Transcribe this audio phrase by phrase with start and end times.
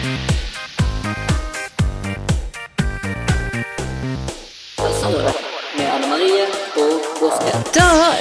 [0.00, 0.06] Da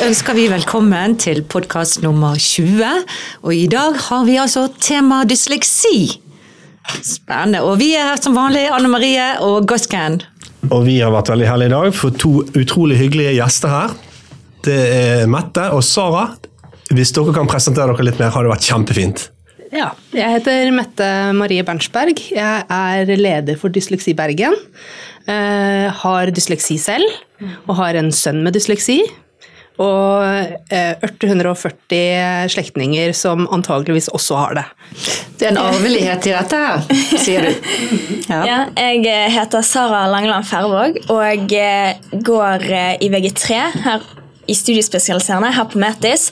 [0.04, 2.84] ønsker vi velkommen til podkast nummer 20.
[3.48, 6.20] Og i dag har vi altså tema dysleksi.
[7.00, 7.64] Spennende.
[7.64, 10.20] Og vi er her som vanlig, Anne Marie og Gosken.
[10.68, 13.96] Og vi har vært veldig heldige i dag for to utrolig hyggelige gjester her.
[14.68, 16.28] Det er Mette og Sara.
[16.92, 19.30] Hvis dere kan presentere dere litt mer, har det vært kjempefint.
[19.70, 21.08] Ja, jeg heter Mette
[21.38, 22.18] Marie Bernsberg.
[22.34, 24.56] Jeg er leder for Dysleksi Bergen.
[25.30, 27.06] Eh, har dysleksi selv,
[27.68, 29.04] og har en sønn med dysleksi.
[29.80, 30.26] Og
[30.74, 34.66] eh, 840 slektninger som antageligvis også har det.
[35.38, 37.70] Det er en arvelighet i dette her, sier du.
[38.30, 38.42] Ja.
[38.46, 41.54] Ja, jeg heter Sara Langeland Færvåg og
[42.26, 42.66] går
[43.02, 44.04] i VG3 her
[44.50, 46.30] i studiespesialiserende her på Metis.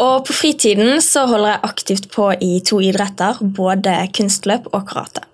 [0.00, 5.28] Og på fritiden så holder jeg aktivt på i to idretter, både kunstløp og karate.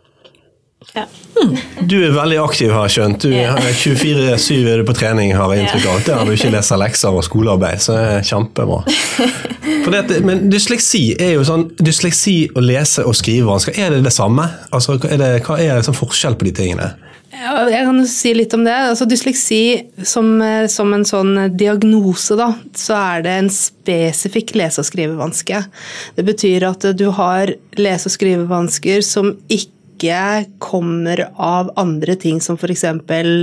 [0.94, 1.06] Ja.
[1.40, 1.56] Hmm.
[1.88, 3.24] Du er veldig aktiv, har jeg skjønt.
[3.24, 6.02] Du er 24-7 er du på trening, har jeg inntrykk av.
[6.06, 8.82] Det har du ikke leser lekser og skolearbeid, så det er kjempebra.
[9.84, 14.12] Det, men dysleksi er jo sånn Dysleksi å lese og skrive vansker, er det det
[14.14, 14.46] samme?
[14.72, 16.86] Altså, er det, hva er liksom forskjell på de tingene?
[17.34, 18.74] Ja, jeg kan si litt om det.
[18.92, 19.60] Altså, dysleksi
[20.06, 20.36] som,
[20.70, 25.62] som, en sånn diagnose, da, så er det en spesifikk lese- og skrivevanske.
[26.16, 29.74] Det betyr at du har lese- og skrivevansker som ikke
[30.62, 32.86] kommer av andre ting som f.eks.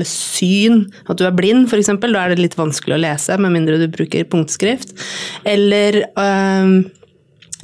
[0.08, 0.86] syn.
[1.10, 1.92] At du er blind, f.eks.
[1.92, 4.96] Da er det litt vanskelig å lese, med mindre du bruker punktskrift.
[5.48, 6.82] Eller øh,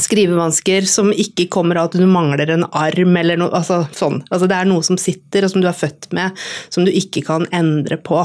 [0.02, 4.22] skrivevansker som ikke kommer av at du mangler en arm eller noe altså, sånn.
[4.30, 7.26] Altså, det er noe som sitter, og som du er født med, som du ikke
[7.28, 8.22] kan endre på.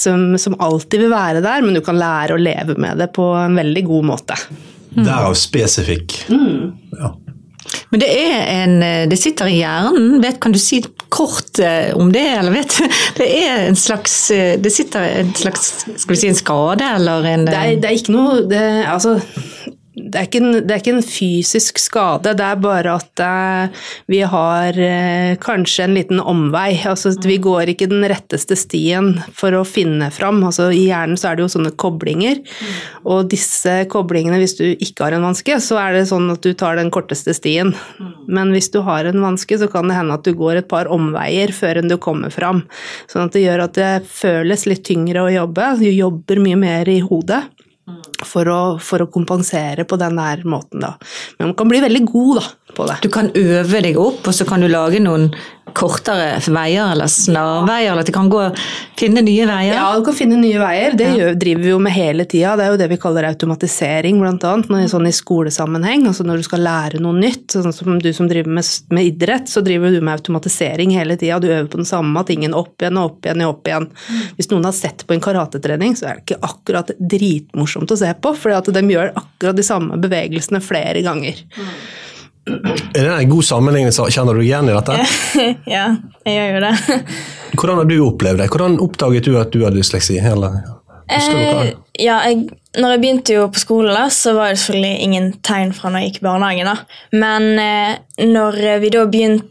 [0.00, 3.26] Som, som alltid vil være der, men du kan lære å leve med det på
[3.36, 4.38] en veldig god måte.
[4.94, 5.02] Mm.
[5.04, 6.22] Derav spesifikk.
[6.32, 6.70] Mm.
[6.96, 7.10] Ja.
[7.90, 8.72] Men det er en
[9.10, 10.16] Det sitter i hjernen.
[10.22, 10.80] Vet, kan du si
[11.12, 12.78] kort eh, om det, eller vet
[13.18, 14.14] Det er en slags
[14.62, 17.98] Det sitter en slags Skal vi si en skade, eller en Det er, det er
[18.00, 19.18] ikke noe det, Altså
[19.90, 24.20] det er, en, det er, ikke en, fysisk skade, det er bare at eh, vi
[24.22, 26.76] har eh, kanskje en liten omvei.
[26.86, 30.38] Altså, vi går ikke den retteste stien for å finne fram.
[30.46, 32.38] Altså, I hjernen så er det jo sånne koblinger,
[33.02, 36.54] og disse koblingene, hvis du ikke har en vanske, så er det sånn at du
[36.54, 37.74] tar den korteste stien.
[38.30, 40.90] Men hvis du har en vanske, så kan det hende at du går et par
[40.90, 42.62] omveier før enn du kommer fram.
[43.10, 45.72] Sånn at det gjør at det føles litt tyngre å jobbe.
[45.82, 47.48] Du jobber mye mer i hodet
[48.26, 50.94] for å, for å, kompensere på den måten, da.
[51.38, 53.00] Men man kan bli veldig god da, på det.
[53.04, 55.30] Du kan øve deg opp, og så kan du lage noen
[55.74, 58.58] kortere veier eller snarveier, eller at du kan gå og
[58.98, 59.74] finne nye veier?
[59.76, 60.96] Ja, du kan finne nye veier.
[60.98, 61.30] Det ja.
[61.38, 62.56] driver vi jo med hele tida.
[62.58, 66.06] Det er jo det vi kaller automatisering, blant annet, når, sånn i skolesammenheng.
[66.10, 67.46] Altså når du skal lære noe nytt.
[67.54, 71.40] Sånn som du som driver med, med idrett, så driver du med automatisering hele tida.
[71.42, 73.88] Du øver på den samme tingen opp igjen og opp igjen og opp igjen.
[73.90, 74.20] Mm.
[74.38, 78.12] Hvis noen har sett på en karatetrening, så er det ikke akkurat dritmorsomt å se
[78.20, 81.40] på, for de gjør akkurat de samme bevegelsene flere ganger.
[81.56, 81.74] Mm.
[82.48, 83.92] Er det en god sammenligning?
[83.92, 84.96] Kjenner du igjen i dette?
[85.76, 85.84] ja,
[86.26, 87.00] jeg gjør jo det.
[87.58, 88.48] Hvordan har du opplevd det?
[88.52, 90.16] Hvordan oppdaget du at du hadde dysleksi?
[90.32, 90.60] Eller,
[91.10, 92.48] eh, ja, jeg,
[92.78, 96.04] når jeg begynte jo på skolen, da, så var det selvfølgelig ingen tegn fra når
[96.04, 96.70] jeg gikk i barnehagen.
[96.70, 97.00] Da.
[97.18, 98.60] Men eh, når
[99.10, 99.50] begynte,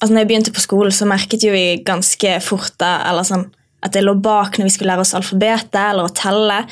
[0.00, 3.46] altså når jeg begynte på skolen, så merket jo vi ganske fort da, eller sånn,
[3.84, 6.62] at det lå bak når vi skulle lære oss alfabetet eller å telle.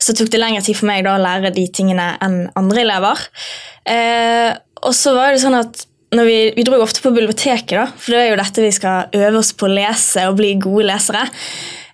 [0.00, 3.26] Så tok det lengre tid for meg da å lære de tingene enn andre elever.
[3.84, 8.14] Eh, og så var det sånn at vi, vi, dro ofte på biblioteket, da, for
[8.14, 11.24] det er jo dette vi skal øve oss på å lese og bli gode lesere.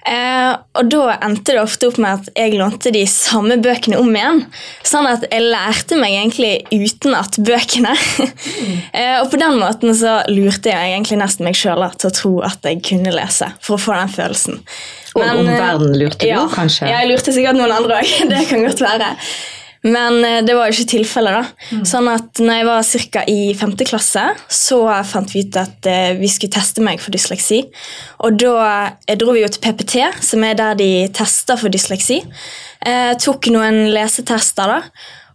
[0.01, 4.09] Eh, og da endte det ofte opp med at jeg lånte de samme bøkene om
[4.17, 4.41] igjen.
[4.87, 7.93] Sånn at jeg lærte meg egentlig utenat bøkene.
[7.93, 8.79] Mm.
[8.99, 12.33] eh, og på den måten så lurte jeg egentlig nesten meg sjøl til å tro
[12.49, 13.53] at jeg kunne lese.
[13.61, 14.61] For å få den følelsen.
[15.15, 16.89] Og om omverdenen lurte du ja, kanskje?
[16.89, 18.19] Ja, jeg lurte sikkert noen andre òg.
[18.33, 19.15] Det kan godt være.
[19.83, 21.37] Men eh, det var jo ikke tilfellet.
[21.39, 21.77] da.
[21.77, 21.85] Mm.
[21.89, 23.23] Sånn at når jeg var ca.
[23.33, 23.77] i 5.
[23.89, 27.63] klasse, så fant vi ut at eh, vi skulle teste meg for dysleksi.
[28.27, 28.57] Og da
[29.07, 32.21] eh, dro vi jo til PPT, som er der de tester for dysleksi.
[32.85, 34.81] Eh, tok noen lesetester da,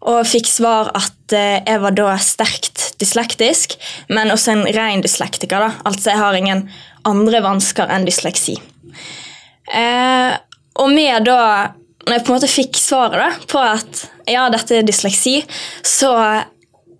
[0.05, 3.73] og fikk svar at jeg var da sterkt dyslektisk,
[4.13, 5.57] men også en ren dyslektiker.
[5.57, 5.71] da.
[5.89, 6.67] Altså jeg har ingen
[7.09, 8.59] andre vansker enn dysleksi.
[9.73, 10.33] Eh,
[10.77, 11.39] og med da
[12.05, 15.39] når jeg på en måte fikk svaret da, på at ja, dette er dysleksi,
[15.85, 16.13] så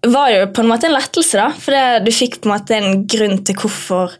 [0.06, 1.38] var det jo på en måte en lettelse.
[1.39, 4.16] da, For det, du fikk på en måte en grunn til hvorfor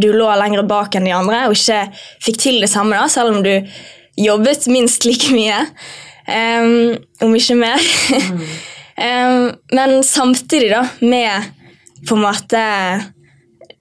[0.00, 1.80] du lå lenger bak enn de andre og ikke
[2.22, 3.54] fikk til det samme, da, selv om du
[4.20, 5.62] jobbet minst like mye.
[6.30, 7.86] Um, om ikke mer.
[8.12, 8.42] Mm.
[9.08, 11.48] um, men samtidig, da, med
[12.06, 12.60] på en måte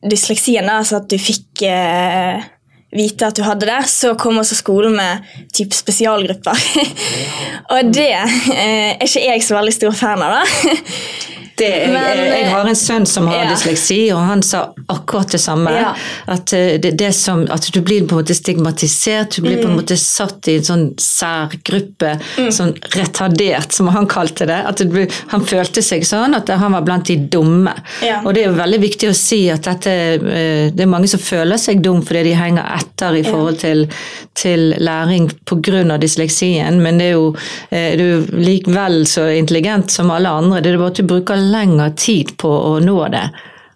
[0.10, 2.48] dysleksien, da, altså at du fikk eh,
[2.96, 6.64] vite at du hadde det, så kom også skolen med typ spesialgrupper.
[7.74, 10.80] og det eh, er ikke jeg så veldig stor fan av, da.
[11.60, 13.48] Det, Men, jeg, jeg har en sønn som har ja.
[13.52, 15.74] dysleksi, og han sa akkurat det samme.
[15.76, 15.90] Ja.
[16.32, 19.68] At, eh, det, det som, at du blir på en måte stigmatisert, du blir på
[19.68, 19.82] en Mm.
[19.84, 22.16] måte satt i en sånn særgruppe,
[22.56, 24.58] sånn retardert, som han kalte det.
[24.66, 27.76] At det han følte seg sånn at han var blant de dumme.
[28.02, 28.22] Ja.
[28.24, 31.60] Og det er veldig viktig å si at dette, eh, det er mange som føler
[31.60, 32.79] seg dum fordi de henger etter
[33.16, 33.86] i forhold til,
[34.36, 35.98] til læring pga.
[35.98, 37.36] dysleksien, men det er jo,
[37.72, 40.62] eh, du er likevel så intelligent som alle andre.
[40.62, 43.30] Det er bare at du bruker lengre tid på å nå det.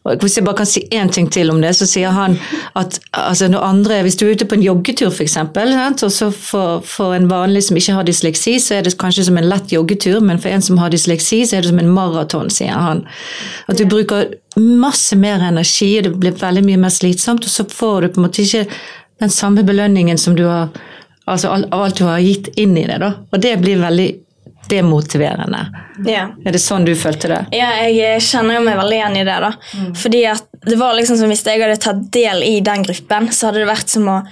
[0.04, 2.36] Hvis jeg bare kan si én ting til om det, så sier han
[2.76, 7.16] at altså andre, hvis du er ute på en joggetur f.eks., og så for, for
[7.16, 10.42] en vanlig som ikke har dysleksi, så er det kanskje som en lett joggetur, men
[10.44, 13.06] for en som har dysleksi, så er det som en maraton, sier han.
[13.72, 17.64] At du bruker masse mer energi, og det blir veldig mye mer slitsomt, og så
[17.70, 18.66] får du på en måte ikke
[19.24, 20.74] den samme belønningen som du har
[21.24, 23.14] Altså av alt du har gitt inn i det, da.
[23.32, 24.10] Og det blir veldig
[24.70, 25.66] demotiverende.
[26.08, 26.30] Ja.
[26.46, 27.42] Er det sånn du følte det?
[27.56, 29.36] Ja, jeg kjenner jo meg veldig igjen i det.
[29.44, 29.52] da.
[30.00, 33.50] Fordi at det var liksom som Hvis jeg hadde tatt del i den gruppen, så
[33.50, 34.24] hadde det vært som å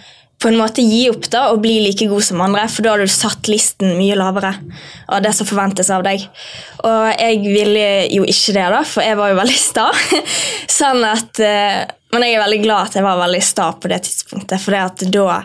[0.41, 3.05] på en måte gi opp da og bli like god som andre, for da hadde
[3.05, 4.55] du satt listen mye lavere
[5.05, 6.23] av det som forventes av deg.
[6.81, 9.85] Og jeg ville jo ikke det, da, for jeg var jo veldig sta.
[10.79, 11.83] sånn at, eh,
[12.15, 15.11] men jeg er veldig glad at jeg var veldig sta på det tidspunktet, for det
[15.13, 15.43] da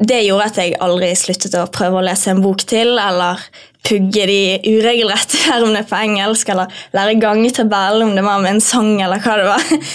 [0.00, 3.42] det gjorde at jeg aldri sluttet å prøve å lese en bok til, eller
[3.82, 9.00] pugge de uregelrette er på engelsk, eller lære gangetabell om det var med en sang,
[9.02, 9.70] eller hva det var.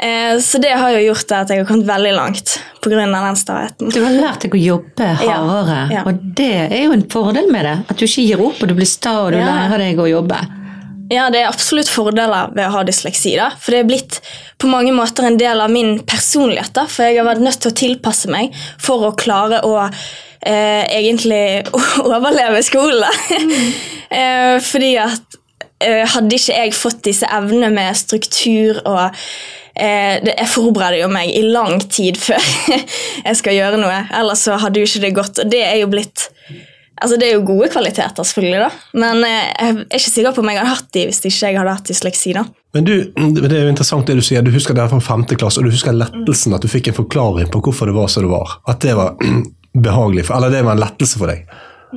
[0.00, 3.02] Eh, Så det har jo gjort at jeg har kommet veldig langt pga.
[3.04, 3.90] den staheten.
[3.92, 6.04] Du har lært deg å jobbe Ja, hardere, ja.
[6.08, 7.74] og det er jo en fordel med det.
[7.90, 9.44] At du ikke gir opp, og du blir sta, og du Ja.
[9.44, 10.38] lærer deg å jobbe.
[11.12, 13.50] Ja, det er absolutt fordeler ved å ha dysleksi, da.
[13.60, 14.20] For det er blitt
[14.58, 16.72] på mange måter en del av min personlighet.
[16.72, 16.86] da.
[16.86, 19.90] For jeg har vært nødt til å tilpasse meg for å klare å
[20.46, 21.62] eh, egentlig
[22.04, 23.04] overleve skolen.
[23.04, 23.38] da.
[24.16, 25.38] eh, fordi at
[25.84, 31.12] eh, hadde ikke jeg fått disse evnene med struktur og eh, det, Jeg forbereder jo
[31.12, 32.40] meg i lang tid før
[33.28, 34.02] jeg skal gjøre noe.
[34.16, 35.40] Ellers så hadde jo ikke det gått.
[35.44, 36.28] Og det er jo blitt
[37.00, 38.66] Altså Det er jo gode kvaliteter, selvfølgelig, da.
[39.00, 41.56] men eh, jeg er ikke sikker på om jeg hadde hatt de hvis ikke jeg
[41.56, 42.34] hadde hatt dysleksi.
[42.36, 42.42] da.
[42.76, 44.44] Men du, Det er jo interessant det du sier.
[44.44, 47.48] Du husker det fra femte klasse, og du husker lettelsen at du fikk en forklaring
[47.48, 48.52] på hvorfor det var som det var.
[48.68, 49.16] At det var
[49.72, 51.44] behagelig, for, eller det var en lettelse for deg.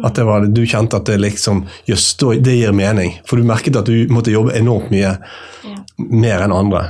[0.04, 3.20] At det var, Du kjente at det liksom, jøss, det gir mening.
[3.30, 5.18] For du merket at du måtte jobbe enormt mye
[5.98, 6.88] mer enn andre.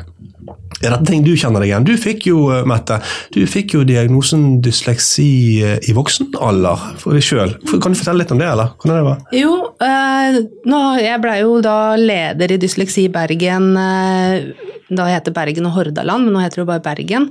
[0.84, 1.86] Er det ting du kjenner deg igjen?
[1.88, 2.98] Du fikk jo, eh, Mette,
[3.32, 5.28] du fikk jo diagnosen dysleksi
[5.64, 7.54] eh, i voksen alder for deg sjøl.
[7.72, 8.74] Kan du fortelle litt om det, eller?
[8.82, 9.22] Hvordan det var?
[9.38, 9.54] Jo,
[9.88, 13.70] eh, nå, jeg blei jo da leder i Dysleksi Bergen.
[13.80, 17.30] Eh, da heter Bergen og Hordaland, men nå heter det jo bare Bergen.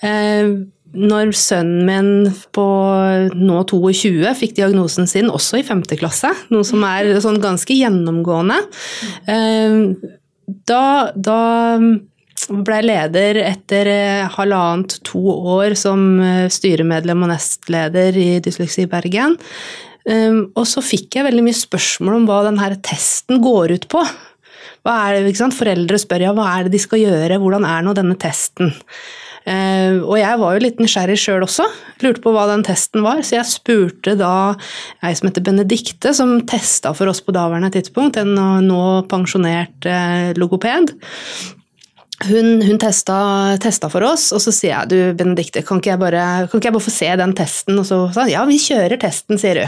[0.00, 0.54] Eh,
[0.94, 2.64] når sønnen min på
[3.34, 8.60] nå 22 fikk diagnosen sin, også i femte klasse, noe som er sånn ganske gjennomgående,
[9.30, 9.78] eh,
[10.68, 11.40] da, da
[12.64, 15.22] ble leder etter eh, halvannet, to
[15.56, 19.38] år som eh, styremedlem og nestleder i Dysleksi Bergen.
[20.04, 24.02] Og så fikk jeg veldig mye spørsmål om hva denne testen går ut på.
[24.84, 25.46] Hva er det?
[25.56, 28.74] Foreldre spør ja, hva er det de skal gjøre, hvordan er nå denne testen?
[29.44, 31.66] Uh, og jeg var jo litt nysgjerrig sjøl også,
[32.00, 34.54] lurte på hva den testen var, så jeg spurte da
[35.04, 38.32] ei som heter Benedikte, som testa for oss på daværende tidspunkt, en
[38.64, 40.94] nå pensjonert uh, logoped.
[42.22, 43.14] Hun, hun testa,
[43.60, 46.68] testa for oss, og så sier jeg du Benedikte, kan ikke jeg bare, kan ikke
[46.70, 47.74] jeg bare få se den testen?
[47.82, 49.64] Og så sa hun ja, vi kjører testen, sier du.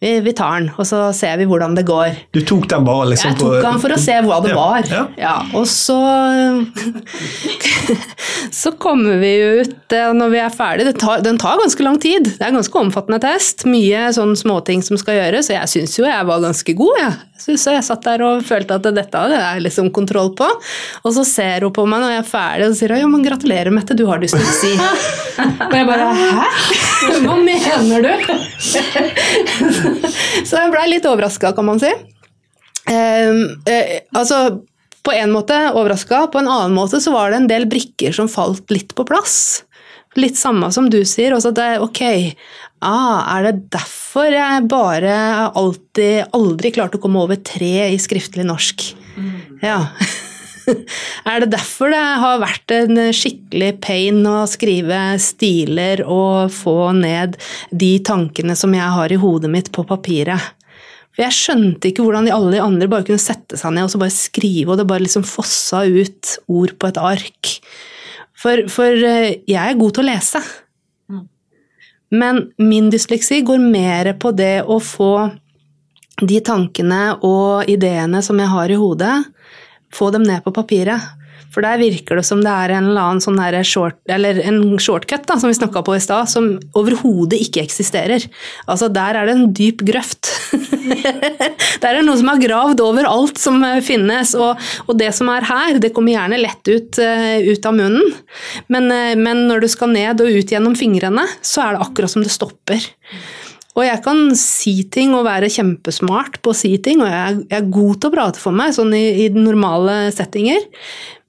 [0.00, 2.16] Vi, vi tar den, og så ser vi hvordan det går.
[2.32, 4.88] Du tok den bare liksom Jeg tok den for å se hva det Ja, var.
[4.88, 5.04] ja.
[5.20, 6.00] Ja, og så
[8.52, 10.86] Så kommer vi ut eh, når vi er ferdig.
[10.88, 12.30] Det tar, den tar ganske lang tid.
[12.36, 13.66] Det er en ganske omfattende test.
[13.68, 17.18] Mye sånn småting som skal gjøres, og jeg syns jo jeg var ganske god, jeg.
[17.42, 20.46] Synes jeg satt der og følte at dette hadde jeg liksom kontroll på.
[21.02, 23.72] Og så ser hun på meg når jeg er ferdig og sier ja, men gratulerer,
[23.74, 24.72] Mette, du har dysleksi.
[25.68, 26.48] og jeg bare hæ?
[27.24, 28.12] Hva mener du?
[30.48, 31.90] så jeg blei litt overraska, kan man si.
[32.90, 33.32] Eh,
[33.72, 34.62] eh, altså,
[35.02, 38.30] på en måte overraska, på en annen måte så var det en del brikker som
[38.30, 39.64] falt litt på plass.
[40.18, 41.34] Litt samme som du sier.
[41.34, 42.02] Også at det, ok,
[42.84, 45.14] ah, er det derfor jeg bare
[45.58, 48.92] alltid aldri klarte å komme over tre i skriftlig norsk?
[49.62, 49.78] Ja.
[51.30, 57.38] Er det derfor det har vært en skikkelig pain å skrive stiler og få ned
[57.70, 60.52] de tankene som jeg har i hodet mitt, på papiret?
[61.12, 63.92] For jeg skjønte ikke hvordan de alle de andre bare kunne sette seg ned og
[63.92, 67.52] så bare skrive, og det bare liksom fossa ut ord på et ark.
[68.32, 70.42] For, for eh, jeg er god til å lese.
[72.12, 75.12] Men min dysleksi går mer på det å få
[76.22, 79.14] de tankene og ideene som jeg har i hodet,
[79.94, 81.10] få dem ned på papiret.
[81.52, 85.26] For der virker det som det er en eller annen sånn short, eller en shortcut
[85.28, 88.24] da, som vi snakka på i stad, som overhodet ikke eksisterer.
[88.64, 90.30] Altså Der er det en dyp grøft.
[91.82, 94.32] der er det noe som er gravd over alt som finnes.
[94.38, 94.56] Og,
[94.86, 98.16] og, det som er her, det kommer gjerne lett ut, uh, ut av munnen.
[98.72, 102.16] Men, uh, men når du skal ned og ut gjennom fingrene, så er det akkurat
[102.16, 102.92] som det stopper.
[103.72, 107.38] Og jeg kan si ting og være kjempesmart på å si ting, og jeg er,
[107.48, 110.66] jeg er god til å prate for meg sånn i, i normale settinger.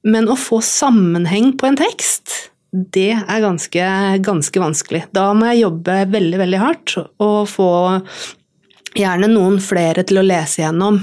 [0.03, 3.87] Men å få sammenheng på en tekst, det er ganske,
[4.25, 5.05] ganske vanskelig.
[5.15, 7.71] Da må jeg jobbe veldig, veldig hardt og få
[8.97, 10.99] gjerne noen flere til å lese gjennom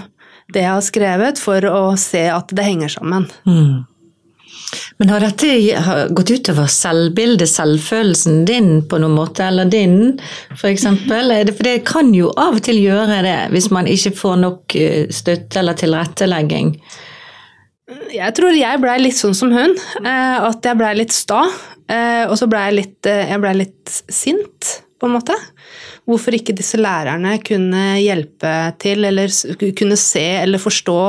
[0.50, 3.28] det jeg har skrevet, for å se at det henger sammen.
[3.46, 3.86] Mm.
[5.00, 10.18] Men har dette gått utover selvbildet, selvfølelsen din på noen måte, eller din
[10.54, 10.86] f.eks.?
[11.08, 15.06] For det kan jo av og til gjøre det, hvis man ikke får nok eh,
[15.14, 16.74] støtte eller tilrettelegging.
[18.14, 19.74] Jeg tror jeg blei litt sånn som hun.
[20.04, 21.42] Eh, at jeg blei litt sta.
[21.90, 25.34] Eh, og så blei jeg, jeg litt sint, på en måte.
[26.10, 28.52] Hvorfor ikke disse lærerne kunne hjelpe
[28.82, 29.30] til, eller
[29.78, 31.00] kunne se eller forstå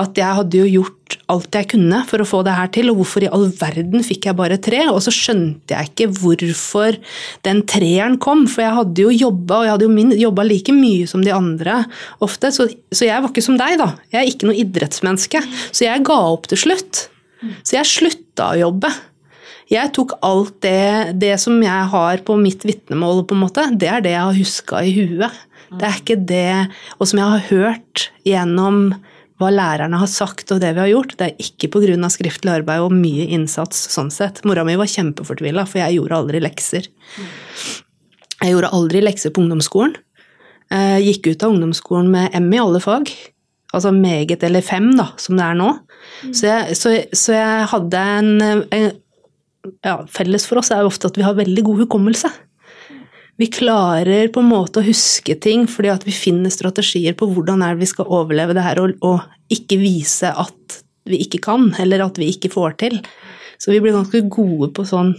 [0.00, 2.98] at jeg hadde jo gjort alt jeg kunne for å få det her til, og
[2.98, 4.80] hvorfor i all verden fikk jeg bare tre?
[4.90, 6.98] Og så skjønte jeg ikke hvorfor
[7.46, 11.06] den treeren kom, for jeg hadde jo jobba, og jeg hadde jo jobba like mye
[11.10, 11.80] som de andre
[12.24, 13.92] ofte, så, så, jeg var ikke som deg, da.
[14.10, 17.06] Jeg er ikke noe idrettsmenneske, så jeg ga opp til slutt.
[17.62, 18.90] Så jeg slutta å jobbe.
[19.72, 23.88] Jeg tok alt det, det som jeg har på mitt vitnemål, på en måte, det
[23.90, 25.42] er det jeg har huska i huet.
[25.74, 26.50] Det er ikke det
[27.00, 28.94] Og som jeg har hørt gjennom
[29.42, 31.16] hva lærerne har sagt og det vi har gjort.
[31.18, 32.08] Det er ikke pga.
[32.12, 34.44] skriftlig arbeid og mye innsats sånn sett.
[34.44, 36.88] Mora mi var kjempefortvila, for jeg gjorde aldri lekser.
[38.40, 39.96] Jeg gjorde aldri lekser på ungdomsskolen.
[40.70, 43.10] Jeg gikk ut av ungdomsskolen med M i alle fag.
[43.74, 45.70] Altså meget eller fem, da, som det er nå.
[46.30, 48.30] Så jeg, så, så jeg hadde en,
[48.70, 48.92] en
[49.84, 52.30] ja, Felles for oss er jo ofte at vi har veldig god hukommelse.
[53.40, 57.64] Vi klarer på en måte å huske ting fordi at vi finner strategier på hvordan
[57.66, 61.68] er det vi skal overleve det her, og, og ikke vise at vi ikke kan,
[61.82, 63.00] eller at vi ikke får til.
[63.58, 65.12] Så vi blir ganske gode på sånn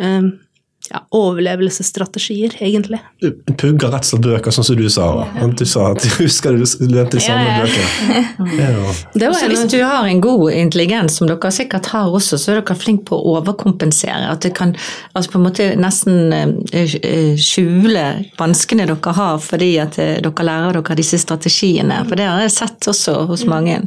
[0.00, 0.30] um,
[0.90, 2.98] ja, overlevelsesstrategier, egentlig.
[3.20, 3.30] Du
[3.60, 5.08] pugger rett og slett bøker, sånn som du sa.
[5.36, 5.48] Ja.
[5.58, 8.24] Du sa at du husker du lente de samme ja, bøkene.
[9.18, 9.32] Ja.
[9.34, 12.78] Så hvis du har en god intelligens, som dere sikkert har også, så er dere
[12.78, 14.30] flinke på å overkompensere.
[14.32, 14.74] At det kan
[15.12, 18.06] altså på en måte nesten eh, eh, skjule
[18.38, 22.02] vanskene dere har fordi at eh, dere lærer dere disse strategiene.
[22.08, 23.82] For det har jeg sett også hos mange.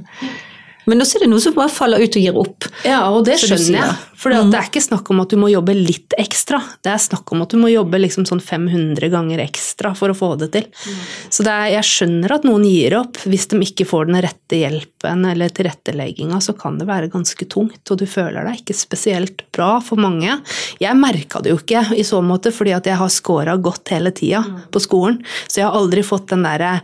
[0.89, 2.67] Men også er det noe som bare faller ut og gir opp.
[2.87, 3.97] Ja, og det skjønner jeg.
[4.21, 4.51] For mm.
[4.53, 6.59] det er ikke snakk om at du må jobbe litt ekstra.
[6.85, 10.17] Det er snakk om at du må jobbe liksom sånn 500 ganger ekstra for å
[10.17, 10.67] få det til.
[10.69, 10.99] Mm.
[11.33, 13.17] Så det er, jeg skjønner at noen gir opp.
[13.25, 17.81] Hvis de ikke får den rette hjelpen eller tilrettelegginga, så kan det være ganske tungt,
[17.81, 20.37] og du føler deg ikke spesielt bra for mange.
[20.81, 24.13] Jeg merka det jo ikke i så måte, fordi at jeg har scora godt hele
[24.13, 24.61] tida mm.
[24.71, 25.21] på skolen.
[25.47, 26.77] Så jeg har aldri fått den derre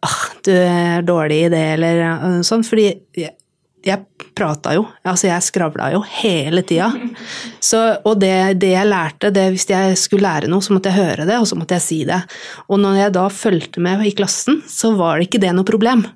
[0.00, 2.64] ah, du er dårlig i det, eller uh, sånn.
[2.66, 3.34] Fordi jeg,
[3.86, 4.04] jeg
[4.38, 4.84] prata jo.
[5.02, 6.88] Altså, jeg skravla jo hele tida.
[8.06, 11.26] Og det, det, jeg lærte, det hvis jeg skulle lære noe, så måtte jeg høre
[11.28, 12.20] det, og så måtte jeg si det.
[12.70, 16.06] Og når jeg da fulgte med i klassen, så var det ikke det noe problem.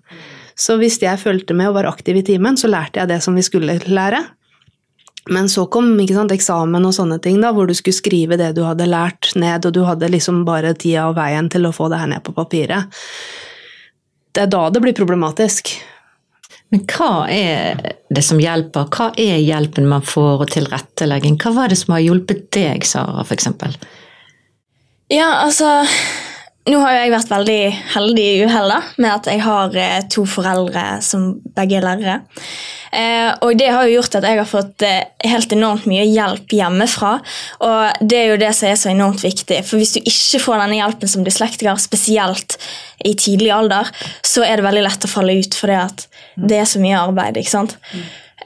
[0.59, 3.37] Så hvis jeg fulgte med og var aktiv i timen, så lærte jeg det som
[3.37, 4.23] vi skulle lære.
[5.31, 8.65] Men så kom sant, eksamen og sånne ting, da, hvor du skulle skrive det du
[8.67, 12.03] hadde lært ned, og du hadde liksom bare tida og veien til å få det
[12.03, 12.91] her ned på papiret
[14.33, 15.75] det er da det blir problematisk.
[16.73, 18.87] Men hva er det som hjelper?
[18.89, 21.37] Hva er hjelpen man får og tilrettelegging?
[21.43, 23.51] Hva var det som har hjulpet deg, Sara, f.eks.?
[25.13, 25.83] Ja, altså
[26.71, 27.63] Nå har jeg vært veldig
[27.97, 32.21] heldig i uhellet med at jeg har eh, to foreldre som begge er lærere.
[32.93, 36.55] Eh, og det har jo gjort at jeg har fått eh, helt enormt mye hjelp
[36.55, 37.17] hjemmefra.
[37.67, 39.59] Og det er jo det som er så enormt viktig.
[39.67, 42.59] For hvis du ikke får denne hjelpen som dyslektiker, spesielt
[43.03, 43.91] i tidlig alder,
[44.23, 47.43] så er det veldig lett å falle ut fordi at det er så mye arbeid.
[47.43, 47.75] ikke sant?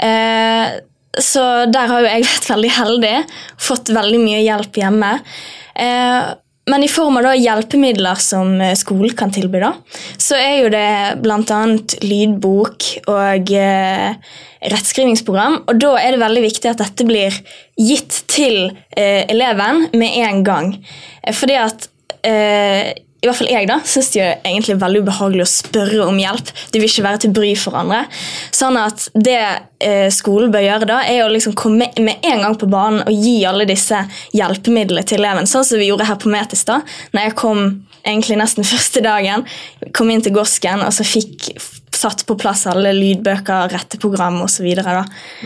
[0.00, 0.80] Eh,
[1.20, 3.14] så der har jo jeg vært veldig heldig.
[3.68, 5.14] Fått veldig mye hjelp hjemme.
[5.76, 6.34] Eh,
[6.70, 9.72] men i form av hjelpemidler som eh, skolen kan tilby, da,
[10.18, 10.88] så er jo det
[11.22, 11.60] bl.a.
[12.02, 14.34] lydbok og eh,
[14.72, 15.60] rettskrivingsprogram.
[15.70, 17.34] Og da er det veldig viktig at dette blir
[17.78, 20.72] gitt til eh, eleven med en gang.
[21.38, 21.88] Fordi at
[22.26, 26.18] eh, i hvert fall jeg da, syns det er egentlig veldig ubehagelig å spørre om
[26.20, 26.52] hjelp.
[26.72, 28.04] Du vil ikke være til bry for andre.
[28.54, 29.38] Sånn at det
[29.82, 33.26] eh, skolen bør gjøre da, er å liksom komme med en gang på banen og
[33.26, 34.02] gi alle disse
[34.36, 35.50] hjelpemidlene til eleven.
[35.50, 36.80] Sånn som vi gjorde her på Metis da,
[37.12, 37.64] når jeg kom
[38.06, 39.46] egentlig nesten første dagen.
[39.96, 41.50] Kom inn til Gosken og så fikk
[41.96, 44.66] satt på plass alle lydbøker, retteprogram osv.
[44.76, 44.94] Så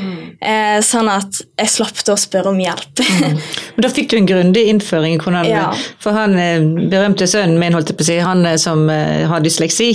[0.02, 0.18] mm.
[0.42, 3.02] eh, sånn at jeg slapp å spørre om hjelp.
[3.04, 3.40] mm.
[3.76, 5.20] Men Da fikk du en grundig innføring.
[5.22, 5.68] Hvordan, ja.
[6.02, 6.58] For han eh,
[6.90, 9.92] berømte sønnen min, holdt jeg på å si, han eh, som eh, har dysleksi,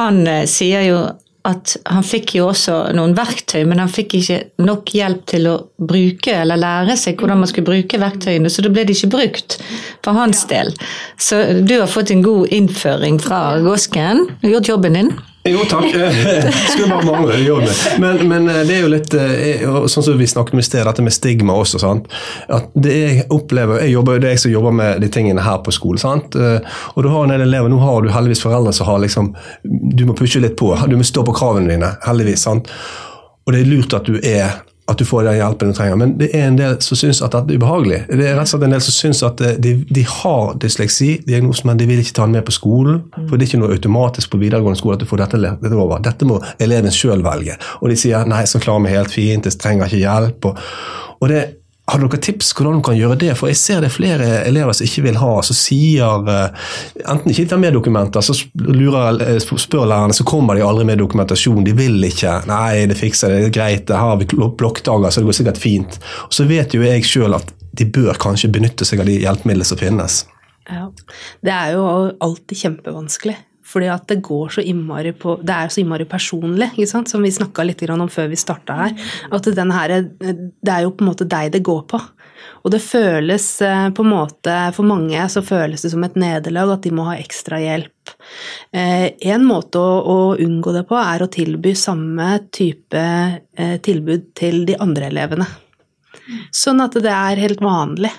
[0.00, 1.00] han sier jo
[1.46, 5.54] at han fikk jo også noen verktøy, men han fikk ikke nok hjelp til å
[5.78, 9.58] bruke eller lære seg hvordan man skulle bruke verktøyene, så da ble de ikke brukt
[10.04, 10.74] for hans del.
[11.16, 14.26] Så du har fått en god innføring fra Gåsken.
[14.40, 15.12] Du har gjort jobben din.
[15.52, 15.86] Jo, takk.
[16.72, 17.38] Skulle bare mangle.
[17.42, 17.64] Gjør
[18.02, 20.84] Men, men, eh, det er jo litt eh, sånn som vi snakket om i sted,
[20.86, 21.80] dette med stigma også.
[21.82, 22.08] Sant?
[22.52, 25.60] At det jeg opplever, jeg jobber, Det er jeg som jobber med de tingene her
[25.64, 26.02] på skolen.
[26.02, 26.36] Sant?
[26.36, 29.34] Eh, og du har en del elever, Nå har du heldigvis foreldre som har liksom
[29.64, 30.74] Du må pushe litt på.
[30.88, 31.94] Du må stå på kravene dine.
[32.06, 32.46] Heldigvis.
[32.48, 32.70] sant?
[33.46, 35.98] Og det er lurt at du er at du får den hjelpen du trenger.
[36.00, 38.00] Men det er en del som syns at dette er ubehagelig.
[38.08, 41.10] Det er rett og slett en del som syns at eh, de, de har dysleksi,
[41.28, 43.02] diagnosen, men de vil ikke ta den med på skolen.
[43.18, 46.00] For det er ikke noe automatisk på videregående skole at du får dette, dette over.
[46.04, 47.58] Dette må eleven sjøl velge.
[47.82, 50.48] Og de sier nei, så klarer vi helt fint, jeg trenger ikke hjelp.
[50.48, 50.64] Og,
[51.18, 51.44] og det
[51.88, 53.30] har dere tips hvordan du kan gjøre det?
[53.38, 56.72] For jeg ser det er flere elever som ikke vil ha, som sier uh,
[57.04, 61.00] enten ikke tar med dokumenter, så lurer, eh, spør lærerne, så kommer de aldri med
[61.00, 61.64] dokumentasjon.
[61.64, 62.34] De vil ikke.
[62.48, 65.62] 'Nei, det fikser det, det er greit, det har vi blokkdager, så det går sikkert
[65.62, 66.00] fint'.
[66.28, 69.68] Og så vet jo jeg sjøl at de bør kanskje benytte seg av de hjelpemidlene
[69.68, 70.24] som finnes.
[70.68, 70.90] Ja,
[71.40, 71.84] Det er jo
[72.20, 73.36] alltid kjempevanskelig.
[73.68, 77.10] Fordi at det går så innmari på Det er så innmari personlig, ikke sant?
[77.10, 78.94] som vi snakka litt om før vi starta her.
[79.32, 82.00] At her, det er jo på en måte deg det går på.
[82.64, 86.74] Og det føles eh, på en måte For mange så føles det som et nederlag
[86.74, 88.12] at de må ha ekstra hjelp.
[88.72, 94.64] Eh, en måte å unngå det på er å tilby samme type eh, tilbud til
[94.68, 95.48] de andre elevene.
[96.54, 98.12] Sånn at det er helt vanlig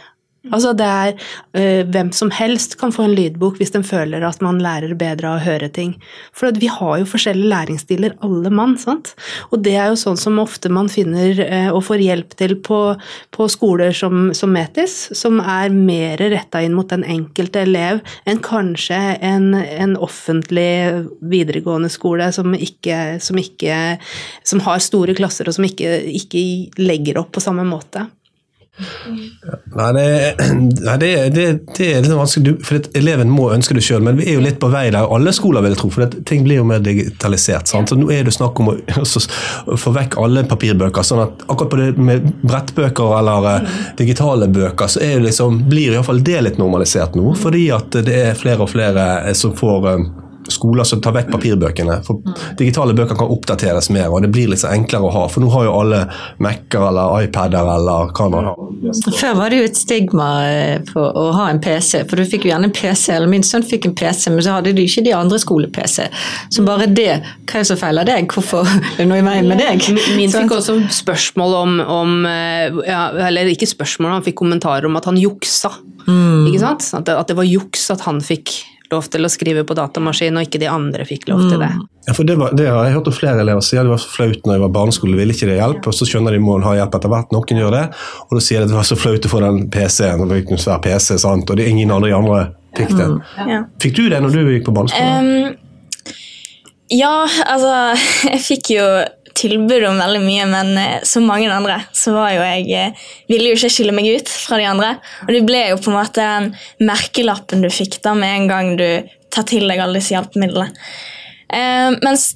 [0.49, 1.13] Altså det er
[1.57, 5.29] øh, Hvem som helst kan få en lydbok hvis den føler at man lærer bedre
[5.31, 5.95] av å høre ting.
[6.35, 8.77] For vi har jo forskjellige læringsstiler, alle mann.
[8.79, 9.13] sant?
[9.51, 12.79] Og det er jo sånn som ofte man finner øh, og får hjelp til på,
[13.35, 18.41] på skoler som, som, Metis, som er mer retta inn mot den enkelte elev enn
[18.43, 23.79] kanskje en, en offentlig videregående skole som ikke, som ikke
[24.47, 26.41] som har store klasser og som ikke, ikke
[26.81, 28.07] legger opp på samme måte.
[29.75, 30.35] Nei, det,
[30.87, 31.45] nei det, det,
[31.77, 34.03] det, er litt vanskelig, for eleven må ønske det sjøl.
[34.05, 36.45] Men vi er jo litt på vei der, alle skoler vil jeg tro, for ting
[36.47, 37.69] blir jo mer digitalisert.
[37.71, 37.91] Sant?
[37.91, 38.77] Så Nå er det snakk om å
[39.83, 41.05] få vekk alle papirbøker.
[41.05, 45.63] sånn at akkurat på det med brettbøker eller uh, digitale bøker, så er det liksom,
[45.69, 47.33] blir iallfall det litt normalisert nå.
[47.39, 50.09] Fordi at det er flere og flere eh, som får uh,
[50.53, 51.99] skoler som tar vekk papirbøkene.
[52.05, 52.21] For
[52.59, 55.25] digitale bøker kan oppdateres mer, og det blir litt så enklere å ha.
[55.31, 56.01] For nå har jo alle
[56.43, 58.59] Mac-er eller iPader eller hva man har.
[59.19, 60.29] Før var det jo et stigma
[60.89, 63.11] på eh, å ha en PC, for du fikk jo gjerne en PC.
[63.15, 66.07] eller Min sønn fikk en PC, men så hadde de ikke de andre skole-PC.
[66.55, 67.11] Så bare det,
[67.49, 68.29] hva er det som feiler deg?
[68.31, 69.85] Hvorfor er det noe i veien med deg?
[70.17, 74.97] Min fikk også spørsmål om, om eh, ja, Eller ikke spørsmål, han fikk kommentarer om
[74.99, 75.73] at han juksa.
[76.07, 76.49] Mm.
[76.49, 76.89] Ikke sant?
[76.97, 78.55] At det, at det var juks at han fikk
[78.93, 81.69] lov til å skrive på datamaskin, og ikke de andre fikk lov til det.
[81.75, 81.85] Mm.
[82.07, 84.45] Ja, for det, var, det har jeg hørt flere elever si, det var så flaut
[84.47, 86.97] når jeg var barneskole, ville ikke det hjelpe, og så skjønner de må ha hjelp
[86.97, 87.85] etter hvert, noen gjør det,
[88.25, 90.41] og da sier de at det var så flaut å få den PC-en, og var
[90.41, 91.49] en svær PC, sant?
[91.49, 92.43] og det er ingen andre, andre
[92.77, 93.17] fikk den.
[93.37, 93.49] Mm.
[93.53, 93.63] Ja.
[93.83, 95.17] Fikk du det når du gikk på barneskole?
[95.19, 95.57] Um,
[96.89, 97.73] ja, altså
[98.33, 98.85] Jeg fikk jo
[99.39, 103.51] tilbud om veldig mye, men eh, som mange andre så var jo jeg eh, Ville
[103.51, 104.91] jo ikke skille meg ut fra de andre.
[105.27, 106.51] Og det ble jo på en måte den
[106.89, 108.87] merkelappen du fikk da med en gang du
[109.33, 110.73] tar til deg alle disse hjelpemidlene.
[111.49, 112.31] Eh, mens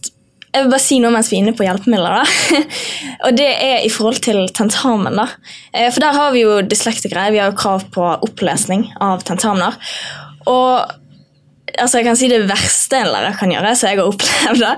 [0.54, 2.20] jeg vil bare si noe mens vi er inne på hjelpemidler.
[2.22, 2.58] da.
[3.26, 5.18] og Det er i forhold til tentamen.
[5.18, 5.28] da.
[5.74, 7.32] Eh, for der har vi jo dyslektikere.
[7.34, 9.80] Vi har jo krav på opplesning av tentamener.
[10.46, 11.00] Og
[11.80, 14.74] altså jeg kan si Det verste en lærer kan gjøre, så jeg har opplevd det,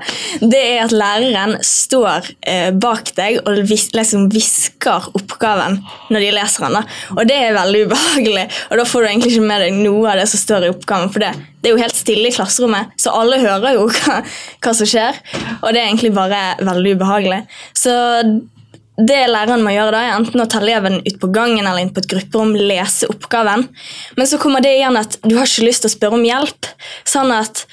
[0.54, 5.80] det er at læreren står eh, bak deg og vis, liksom hvisker oppgaven
[6.14, 6.78] når de leser den.
[6.80, 6.98] Da.
[7.18, 10.22] Og det er veldig ubehagelig, og da får du egentlig ikke med deg noe av
[10.22, 11.12] det som står i oppgaven.
[11.14, 14.20] for det, det er jo helt stille i klasserommet, så alle hører jo hva,
[14.64, 15.22] hva som skjer.
[15.62, 17.46] Og det er egentlig bare veldig ubehagelig.
[17.76, 17.96] Så
[18.98, 21.92] det læreren må gjøre, da, er enten å ta eleven ut på gangen eller inn
[21.96, 23.68] på et grupperom, lese oppgaven.
[24.16, 26.72] Men så kommer det igjen at du har ikke lyst til å spørre om hjelp.
[27.04, 27.66] Sånn at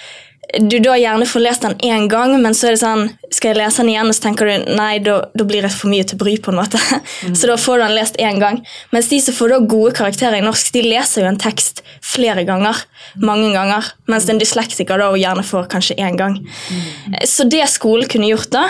[0.60, 3.58] du da gjerne får lest den én gang, men så er det sånn Skal jeg
[3.62, 6.18] lese den igjen, og så tenker du nei, da, da blir det for mye til
[6.20, 6.34] bry.
[6.42, 6.76] på en måte.
[7.24, 7.32] Mm.
[7.38, 8.58] Så da får du den lest én gang.
[8.92, 12.44] Mens de som får da gode karakterer i norsk, de leser jo en tekst flere
[12.44, 12.76] ganger.
[13.16, 13.88] Mange ganger.
[14.12, 16.36] Mens en dyslektiker da gjerne får kanskje én gang.
[16.42, 17.16] Mm.
[17.24, 18.66] Så det skolen kunne gjort, da,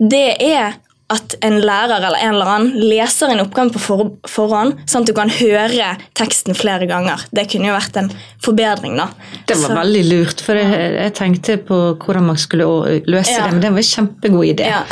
[0.00, 4.80] det er at en lærer eller en eller annen leser en oppgave på for forhånd,
[4.90, 7.22] sånn at du kan høre teksten flere ganger.
[7.30, 8.08] Det kunne jo vært en
[8.42, 8.96] forbedring.
[8.98, 9.06] da.
[9.46, 9.76] Det var Så.
[9.78, 12.66] veldig lurt, for jeg, jeg, tenkte på hvordan man skulle
[13.06, 13.44] løse ja.
[13.44, 13.52] det.
[13.52, 14.66] Men det var en kjempegod idé.
[14.66, 14.82] Ja.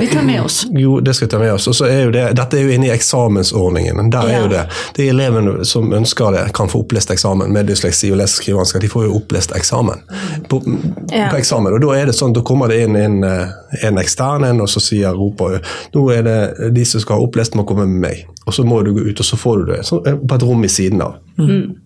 [0.00, 0.64] vi tar med oss.
[0.70, 1.68] Jo, det skal vi ta med oss.
[1.68, 4.10] Og så er jo det, Dette er jo inne i eksamensordningen.
[4.10, 4.40] Der er ja.
[4.40, 4.64] jo det.
[4.96, 8.80] De elevene som ønsker det, kan få opplest eksamen med dysleksi og leseskrivevansker.
[8.80, 10.00] De får jo opplest eksamen
[10.48, 11.76] på, på, eksamen.
[11.76, 14.72] Og da er det sånn, da kommer det inn en, eh, en ekstern en, og
[14.72, 15.49] så sier roper
[15.94, 18.24] nå er det de som skal ha opplest, må komme med meg.
[18.46, 20.46] Og så må du gå ut, og så får du det så, eh, på et
[20.46, 21.18] rom i siden av.
[21.38, 21.76] Mm.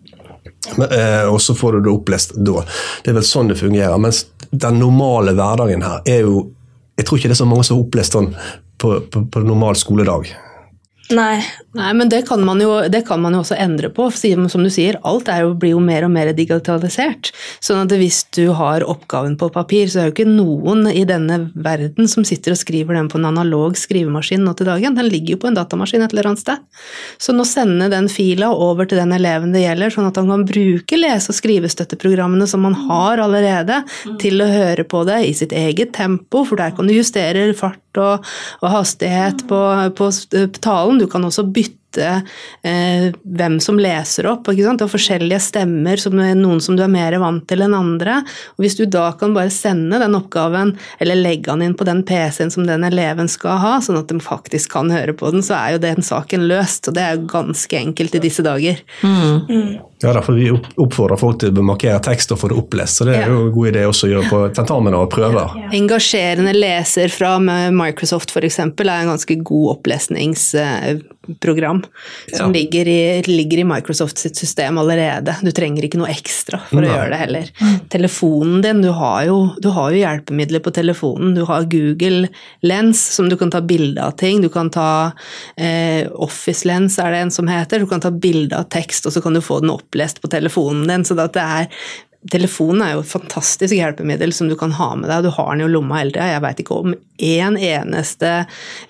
[0.79, 2.65] Eh, og så får du det opplest da.
[3.05, 4.01] Det er vel sånn det fungerer.
[4.01, 6.51] Mens den normale hverdagen her er jo
[6.95, 8.29] Jeg tror ikke det er så mange som har opplest sånn
[8.79, 10.29] på, på, på normal skoledag.
[11.13, 11.45] Nei.
[11.75, 14.07] Nei, men det kan, man jo, det kan man jo også endre på.
[14.15, 17.33] Som du sier, alt jo, blir jo mer og mer digitalisert.
[17.65, 21.41] Sånn at hvis du har oppgaven på papir, så er jo ikke noen i denne
[21.53, 24.97] verden som sitter og skriver den på en analog skrivemaskin nå til dagen.
[24.97, 26.65] Den ligger jo på en datamaskin et eller annet sted.
[27.21, 30.49] Så nå sende den fila over til den eleven det gjelder, sånn at han kan
[30.49, 33.83] bruke lese- og skrivestøtteprogrammene som man har allerede,
[34.23, 37.81] til å høre på det i sitt eget tempo, for der kan du justere fart
[38.01, 38.25] og,
[38.63, 39.61] og hastighet på,
[39.99, 40.11] på,
[40.65, 40.94] talen.
[41.01, 42.09] Du kan også bytte
[42.67, 44.49] eh, hvem som leser opp.
[44.51, 44.85] Ikke sant?
[44.85, 48.21] Og forskjellige stemmer, som noen som du er mer vant til enn andre.
[48.57, 52.05] Og Hvis du da kan bare sende den oppgaven, eller legge den inn på den
[52.07, 55.59] PC-en som den eleven skal ha, sånn at de faktisk kan høre på den, så
[55.61, 56.89] er jo den saken løst.
[56.91, 58.81] Og det er jo ganske enkelt i disse dager.
[59.03, 59.81] Mm.
[60.05, 62.99] Ja, derfor Vi oppfordrer folk til å markere tekst og få det opplest.
[62.99, 65.47] så Det er jo en god idé også å gjøre på tentamen og prøver.
[65.73, 68.59] Engasjerende leser fra Microsoft f.eks.
[68.61, 71.81] er en ganske god opplesningsprogram
[72.35, 72.55] som ja.
[72.59, 75.37] ligger, i, ligger, i, Microsoft sitt system allerede.
[75.41, 76.91] Du trenger ikke noe ekstra for Nei.
[76.91, 77.49] å gjøre det heller.
[77.61, 77.79] Mm.
[77.97, 81.33] Telefonen din, du har, jo, du har, jo, hjelpemidler på telefonen.
[81.39, 82.29] Du har Google
[82.61, 84.45] Lens som du kan ta bilde av ting.
[84.45, 85.13] Du kan ta
[85.57, 87.81] eh, Office Lens er det en som heter.
[87.81, 90.89] Du kan ta bilde av tekst, og så kan du få den opplest på telefonen
[90.89, 91.05] din.
[91.05, 91.71] så det er
[92.33, 95.27] Telefonen er jo et fantastisk hjelpemiddel som du kan ha med deg.
[95.27, 96.31] Du har den jo i lomma hele tida.
[96.33, 98.31] Jeg veit ikke om én eneste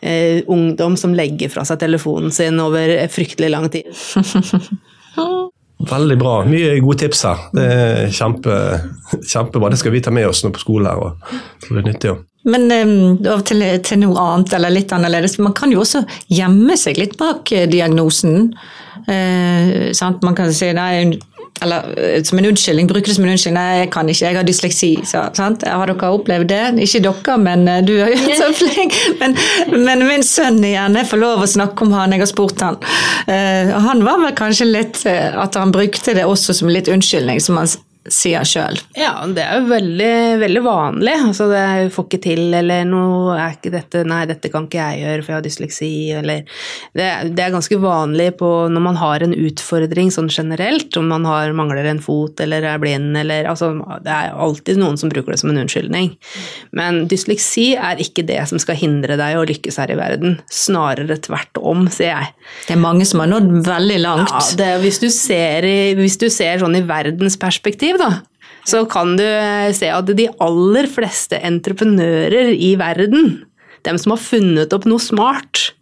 [0.07, 3.91] eh, ungdom som legger fra seg telefonen sin over fryktelig lang tid.
[5.91, 6.37] Veldig bra.
[6.47, 7.43] Mye gode tips her.
[7.59, 8.61] Det er kjempe,
[9.19, 9.73] kjempebra.
[9.75, 11.03] Det skal vi ta med oss nå på skolen her.
[11.03, 12.15] og det er nyttig.
[12.45, 15.39] Men um, til, til, noe annet, eller litt annerledes.
[15.41, 18.51] Man kan jo også gjemme seg litt bak eh, diagnosen.
[19.09, 21.17] Eh, man kan si nei,
[21.65, 23.57] eller eh, som en unnskyldning, bruker det som en unnskyldning.
[23.57, 24.91] Nei, jeg kan ikke, jeg har dysleksi.
[25.09, 25.65] Så, sant?
[25.65, 26.63] Har dere opplevd det?
[26.85, 28.93] Ikke dere, men du er jo så flink.
[29.21, 29.37] Men,
[29.71, 32.77] men, min sønn igjen, jeg får lov å snakke om han, jeg har spurt han.
[33.29, 37.57] Uh, han var vel kanskje litt at han brukte det også som litt unnskyldning, som
[37.61, 37.71] han
[38.13, 38.77] sier sjøl.
[38.99, 41.15] Ja, det er jo veldig, veldig vanlig.
[41.31, 44.83] Altså, det er, får ikke til, eller noe er ikke dette Nei, dette kan ikke
[44.83, 46.43] jeg gjøre, for jeg har dysleksi, eller
[46.93, 51.25] det, det, er ganske vanlig på, når man har en utfordring sånn generelt, om man
[51.29, 53.71] har, mangler en fot eller er blind, eller altså
[54.05, 56.13] Det er alltid noen som bruker det som en unnskyldning.
[56.77, 60.39] Men dysleksi er ikke det som skal hindre deg å lykkes her i verden.
[60.53, 62.33] Snarere tvert om, sier jeg.
[62.69, 64.35] Det er mange som har nådd veldig langt.
[64.35, 68.11] Ja, det, hvis, du ser, hvis du ser sånn i verdens perspektiv, da,
[68.69, 73.41] så kan du eh, se at de aller fleste entreprenører i verden,
[73.85, 75.73] dem som har funnet opp noe smart,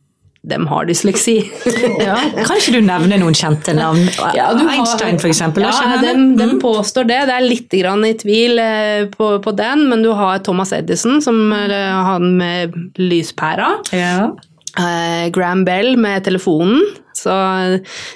[0.43, 1.37] dem har dysleksi.
[2.03, 4.09] ja, kan ikke du nevne noen kjente navn?
[4.35, 5.45] Ja, Einstein f.eks.?
[5.63, 7.21] Ja, dem, dem, påstår det.
[7.31, 11.23] Det er litt grann i tvil eh, på, på, den, men du har Thomas Edison,
[11.23, 13.77] som han med lyspæra.
[13.95, 14.33] Ja.
[14.73, 16.81] Uh, Graham Bell med telefonen,
[17.17, 17.35] så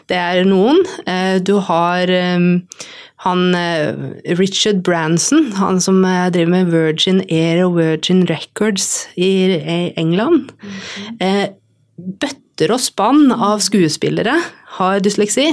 [0.09, 0.81] det er noen.
[1.05, 2.63] Uh, du har um,
[3.27, 3.93] han uh,
[4.39, 9.57] Richard Branson, han som eh, driver med Virgin Air og Virgin Records i
[9.99, 11.57] England mm.
[11.97, 14.37] Bøtter og spann av skuespillere
[14.77, 15.49] har dysleksi,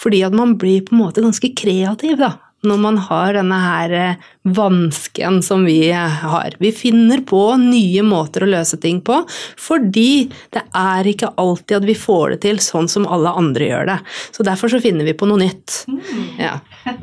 [0.00, 2.32] fordi at man blir på en måte ganske kreativ, da
[2.68, 6.56] når man har denne her eh, vansken som vi har.
[6.60, 9.22] Vi finner på nye måter å løse ting på,
[9.60, 13.88] fordi det er ikke alltid at vi får det til sånn som alle andre gjør
[13.92, 13.98] det.
[14.36, 15.84] Så derfor så finner vi på noe nytt.
[16.40, 16.58] Ja.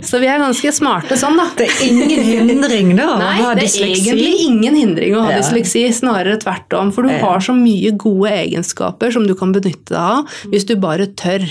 [0.06, 1.47] Så vi er ganske smarte sånn, da.
[1.58, 3.58] Det er ingen hindring da å ha dysleksi?
[3.58, 5.41] Nei, det er egentlig ingen hindring å ha ja.
[5.41, 6.93] dysleksi, snarere tvert om.
[6.93, 10.78] For du har så mye gode egenskaper som du kan benytte deg av hvis du
[10.82, 11.45] bare tør.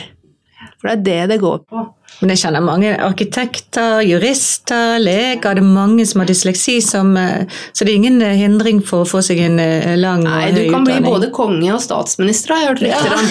[0.81, 1.89] For det er det det går på.
[2.21, 5.57] Men jeg kjenner mange arkitekter, jurister, leger.
[5.57, 9.05] Det er mange som har dysleksi, som, eh, så det er ingen eh, hindring for
[9.05, 9.59] å få seg en
[10.01, 13.13] lang lang og Nei, du kan bli både konge og statsminister, har jeg hørt rykter
[13.17, 13.25] om.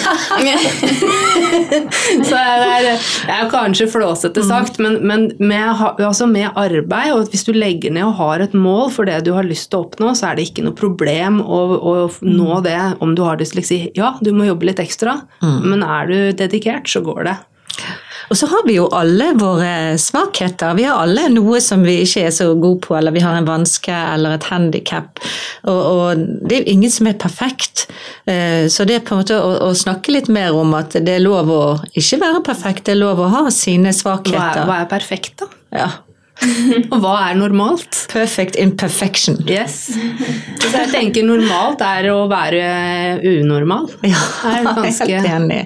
[2.20, 7.30] Så det er, det er kanskje flåsete sagt, men, men med, altså med arbeid, og
[7.32, 9.84] hvis du legger ned og har et mål for det du har lyst til å
[9.86, 11.94] oppnå, så er det ikke noe problem å, å
[12.26, 13.82] nå det om du har dysleksi.
[13.98, 17.36] Ja, du må jobbe litt ekstra, men er du dedikert, så går det.
[18.30, 20.76] Og så har vi jo alle våre svakheter.
[20.78, 23.48] Vi har alle noe som vi ikke er så gode på, eller vi har en
[23.48, 25.18] vanske eller et handikap.
[25.66, 27.88] Og, og det er ingen som er perfekt.
[28.30, 31.16] Eh, Så det er på en måte å, å snakke litt mer om at det
[31.18, 34.62] er lov å ikke være perfekt, det er lov å ha sine Hva er, svakheter.
[34.70, 35.50] hva er perfekt, da?
[35.74, 35.90] Ja.
[36.92, 38.06] Og hva er normalt?
[38.10, 39.36] Perfect imperfection.
[39.48, 39.90] Yes.
[39.92, 42.62] Så jeg tenker normalt er å være
[43.42, 43.88] unormal.
[44.10, 45.60] Ja, Er ganske- helt enig.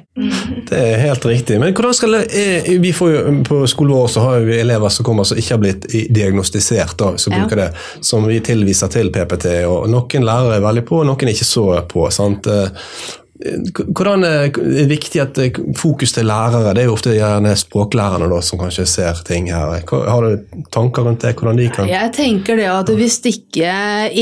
[0.68, 1.58] Det er helt riktig.
[1.62, 4.88] Men hvordan skal det, eh, vi får jo, På skolen vår så har vi elever
[4.94, 7.42] som kommer som ikke har blitt diagnostisert, da, som Ja.
[7.44, 7.70] bruker det,
[8.04, 9.64] som vi tilviser til PPT.
[9.68, 12.10] og Noen lærere er veldig på, og noen er ikke så på.
[12.12, 12.46] sant?
[13.44, 16.72] Hvordan er det viktig at eh, fokus til lærere?
[16.74, 19.76] Det er jo ofte gjerne språklærerne da, som kanskje ser ting her.
[19.84, 21.34] Har du tanker rundt det?
[21.38, 23.74] Hvordan de kan Jeg tenker det at hvis ikke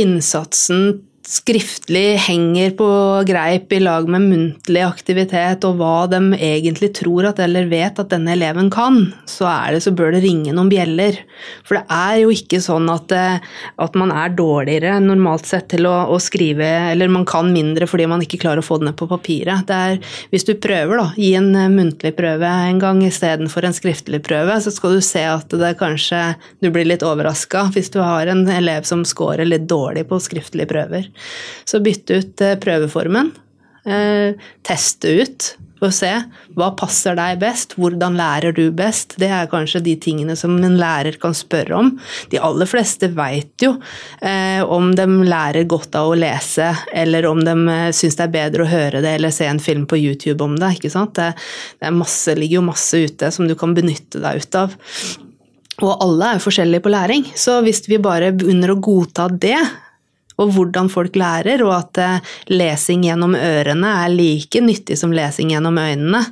[0.02, 1.02] innsatsen
[1.32, 2.86] skriftlig henger på
[3.24, 8.10] greip i lag med muntlig aktivitet og hva de egentlig tror at eller vet at
[8.12, 11.16] denne eleven kan, så, er det, så bør det ringe noen bjeller.
[11.64, 13.40] For det er jo ikke sånn at, eh,
[13.80, 18.10] at man er dårligere normalt sett til å, å skrive, eller man kan mindre fordi
[18.12, 19.64] man ikke klarer å få det ned på papiret.
[19.70, 19.96] Det er,
[20.34, 24.58] hvis du prøver, da, gi en eh, muntlig prøve en gang istedenfor en skriftlig prøve,
[24.60, 26.20] så skal du se at det kanskje
[26.60, 30.68] du blir litt overraska hvis du har en elev som scorer litt dårlig på skriftlige
[30.68, 31.08] prøver.
[31.68, 33.32] Så bytte ut eh, prøveformen.
[33.82, 36.10] Eh, teste ut og se
[36.54, 39.16] hva passer deg best, hvordan lærer du best.
[39.20, 41.90] Det er kanskje de tingene som en lærer kan spørre om.
[42.30, 43.74] De aller fleste veit jo
[44.20, 48.36] eh, om de lærer godt av å lese, eller om de eh, syns det er
[48.36, 50.76] bedre å høre det eller se en film på YouTube om det.
[50.78, 51.16] ikke sant?
[51.18, 51.32] Det,
[51.82, 54.78] det masse, ligger jo masse ute som du kan benytte deg ut av.
[55.82, 59.58] Og alle er jo forskjellige på læring, så hvis vi bare begynner å godta det,
[60.42, 65.52] og hvordan folk lærer, og at eh, lesing gjennom ørene er like nyttig som lesing
[65.54, 66.22] gjennom øynene,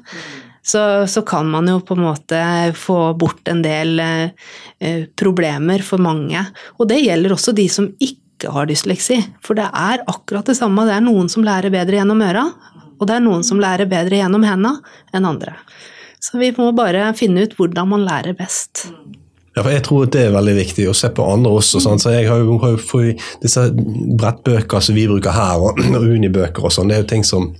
[0.62, 2.40] så, så kan man jo på en måte
[2.77, 6.42] få bort en del eh, eh, problemer for mange.
[6.79, 10.87] Og det gjelder også de som ikke har dysleksi, for det er akkurat det samme.
[10.88, 12.46] Det er noen som lærer bedre gjennom øra,
[13.01, 14.77] og det er noen som lærer bedre gjennom henda
[15.16, 15.57] enn andre.
[16.20, 18.90] Så vi må bare finne ut hvordan man lærer best.
[19.61, 21.83] Ja, for Jeg tror at det er veldig viktig å se på andre også.
[21.85, 22.01] sant?
[22.01, 23.01] Så jeg har jo, har jo
[23.42, 23.66] disse
[24.16, 27.51] brettbøker som vi bruker her, og, og unibøker og sånn, det er jo ting som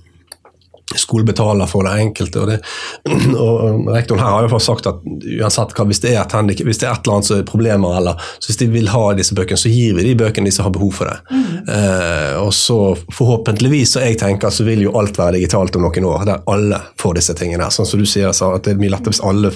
[0.99, 2.41] skole betaler for det enkelte.
[2.41, 2.59] Og, det,
[3.45, 6.67] og Rektoren her har jo fått sagt at uansett hva, hvis det er et handicap,
[6.69, 9.03] hvis det er et eller annet som er problemer, eller så hvis de vil ha
[9.17, 11.41] disse bøkene, så gir vi de bøkene de som har behov for det.
[11.75, 12.79] Eh, og så
[13.13, 16.81] forhåpentligvis, så jeg tenker, så vil jo alt være digitalt om noen år, der alle
[17.01, 17.69] får disse tingene.
[17.71, 19.53] Sånn som du sier, så at det er mye lettere hvis alle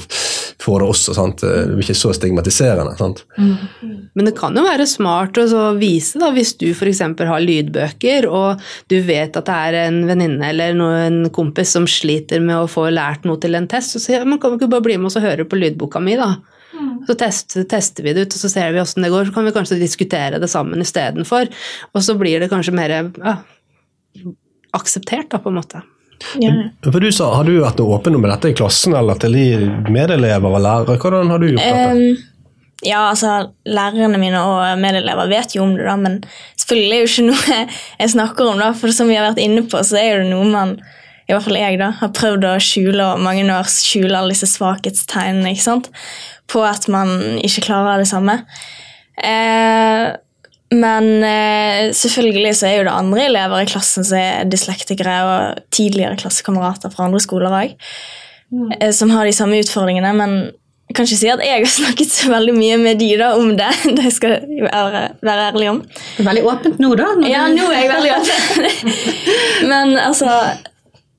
[0.62, 1.16] får det også.
[1.18, 1.44] sant?
[1.44, 2.96] Det blir ikke så stigmatiserende.
[3.00, 3.24] sant?
[3.38, 7.02] Men det kan jo være smart å så vise, da, hvis du f.eks.
[7.02, 11.88] har lydbøker, og du vet at det er en venninne eller noe, en kompis som
[11.90, 14.72] sliter med å få lært noe til en test, så sier jeg man kan ikke
[14.72, 16.36] bare bli med oss og høre på lydboka mi, da.
[17.08, 19.28] Så tester, tester vi det ut, og så ser vi åssen det går.
[19.28, 21.52] Så kan vi kanskje diskutere det sammen istedenfor.
[21.94, 23.36] Og så blir det kanskje mer ja,
[24.76, 25.84] akseptert, da, på en måte.
[26.42, 26.54] Ja.
[26.84, 29.46] For du sa, Har du vært åpen om dette i klassen eller til de
[29.92, 30.98] medelever og lærere?
[31.02, 31.92] Hvordan har du gjort dette?
[31.92, 32.34] Um,
[32.86, 36.20] ja, altså, lærerne mine og medelever vet jo om det, da, men
[36.60, 37.60] selvfølgelig er det jo ikke noe
[38.02, 38.62] jeg snakker om.
[38.62, 40.78] da, For som vi har vært inne på, så er det noe man
[41.26, 44.50] i hvert fall jeg da, har prøvd å skjule og mange år skjule alle disse
[44.52, 45.90] svakhetstegnene ikke sant?
[46.52, 48.36] på at man ikke klarer det samme.
[49.18, 50.12] Eh,
[50.76, 55.64] men eh, selvfølgelig så er jo det andre elever i klassen som er dyslektikere, og
[55.74, 57.74] tidligere klassekamerater fra andre skoler òg,
[58.80, 60.14] eh, som har de samme utfordringene.
[60.18, 60.38] Men
[60.86, 63.56] jeg kan ikke si at jeg har snakket så veldig mye med de da om
[63.58, 63.72] det.
[64.02, 65.82] Det skal jeg være, være ærlig om.
[65.82, 67.12] Det er veldig åpent nå, da.
[67.30, 68.72] Ja, nå er jeg veldig åpen.
[69.72, 70.30] Men altså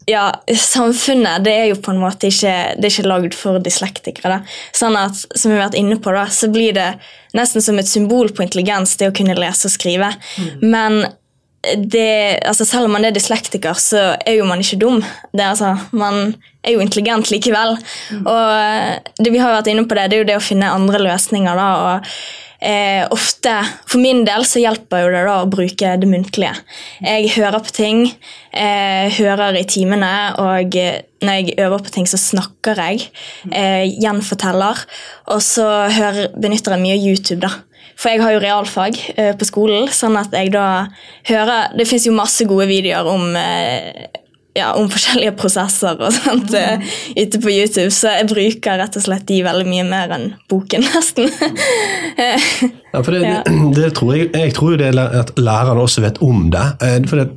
[0.06, 4.36] ja, Samfunnet det er jo på en måte ikke det er ikke lagd for dyslektikere.
[4.36, 4.56] da.
[4.76, 6.92] Sånn at, som vi har vært inne på da, så blir det
[7.36, 10.12] nesten som et symbol på intelligens, det å kunne lese og skrive.
[10.62, 11.02] Men
[11.74, 15.00] det, altså selv om man er dyslektiker, så er jo man ikke dum.
[15.32, 17.74] Det, altså, man er jo intelligent likevel.
[18.22, 21.02] Og det vi har vært inne på det, det er jo det å finne andre
[21.02, 21.58] løsninger.
[21.58, 23.52] da, og eh, ofte
[23.86, 26.54] For min del så hjelper det da å bruke det muntlige.
[27.04, 28.02] Jeg hører på ting,
[28.52, 33.08] eh, hører i timene, og eh, når jeg øver på ting, så snakker jeg.
[33.52, 34.84] Eh, gjenforteller.
[35.32, 37.54] Og så hører, benytter jeg mye YouTube, da.
[37.96, 40.88] For jeg har jo realfag eh, på skolen, sånn at jeg da
[41.30, 44.06] hører Det fins jo masse gode videoer om eh,
[44.56, 46.84] ja, om forskjellige prosesser og sånt mm.
[47.16, 50.86] ute på YouTube, så jeg bruker rett og slett de veldig mye mer enn boken,
[50.94, 51.30] nesten.
[52.16, 53.40] ja, for det, ja.
[53.76, 56.66] det, tror jeg, jeg tror jo det er at lærerne også vet om det.
[57.10, 57.28] For det,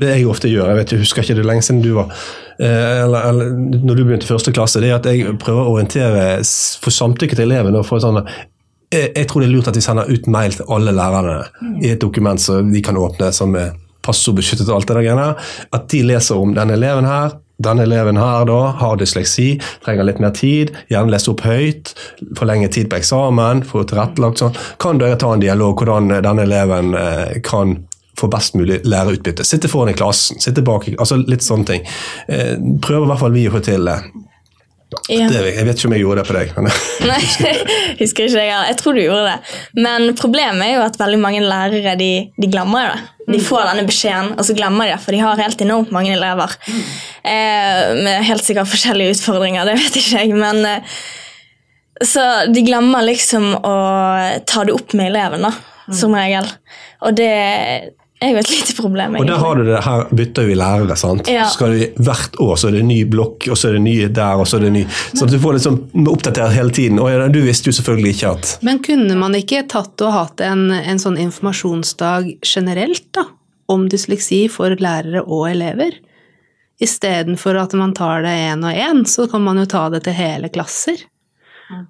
[0.00, 2.10] det jeg ofte gjør, jeg vet, jeg husker ikke det lenge siden du var
[2.54, 3.48] eller, eller
[3.82, 6.36] når du begynte første klasse, det er at jeg prøver å orientere
[6.78, 7.80] for samtykke til elevene.
[7.80, 8.20] og for sånn
[8.94, 11.78] jeg tror det er lurt at de sender ut mail til alle lærerne mm.
[11.82, 13.72] i et dokument så de kan åpne, som er
[14.04, 15.30] passordbeskyttet og alt det der greiene.
[15.74, 17.38] At de leser om denne eleven her.
[17.64, 21.92] Denne eleven her da har dysleksi, trenger litt mer tid, gjerne lese opp høyt,
[22.34, 24.58] forlenge tid på eksamen, få tilrettelagt sånn.
[24.82, 27.76] Kan dere ta en dialog hvordan denne eleven eh, kan
[28.18, 29.46] få best mulig læreutbytte?
[29.46, 31.86] Sitte foran i klassen, sitte bak, altså litt sånne ting.
[32.26, 34.00] Eh, prøver i hvert fall vi å få til det.
[35.12, 35.28] Ja.
[35.30, 36.52] Det, jeg vet ikke om jeg gjorde det på deg.
[36.58, 36.76] Men...
[37.10, 37.20] Nei,
[38.00, 38.52] husker ikke jeg.
[38.70, 39.56] Jeg tror du gjorde det.
[39.86, 43.02] Men problemet er jo at veldig mange lærere de, de glemmer det.
[43.34, 46.12] De får denne beskjeden, og så glemmer de det, for de har helt enormt mange
[46.12, 46.52] elever.
[47.24, 50.98] Eh, med helt sikkert forskjellige utfordringer, det vet ikke jeg, men eh,
[52.04, 53.76] Så de glemmer liksom å
[54.44, 55.52] ta det opp med eleven, da,
[55.94, 56.48] som regel.
[57.06, 57.32] Og det
[58.22, 59.16] er jo et lite problem.
[59.20, 60.96] Og der har du det, her bytter vi lærere.
[60.96, 61.28] sant?
[61.30, 61.46] Ja.
[61.50, 64.40] Skal du, hvert år så er det ny blokk, og så er det ny der,
[64.40, 64.84] og så er det ny.
[65.12, 65.78] Så du får liksom
[66.10, 67.00] oppdatert hele tiden.
[67.02, 70.70] Og du visste jo selvfølgelig ikke at Men kunne man ikke tatt og hatt en,
[70.74, 73.28] en sånn informasjonsdag generelt, da?
[73.72, 75.96] Om dysleksi for lærere og elever?
[76.82, 80.16] Istedenfor at man tar det én og én, så kan man jo ta det til
[80.18, 80.98] hele klasser.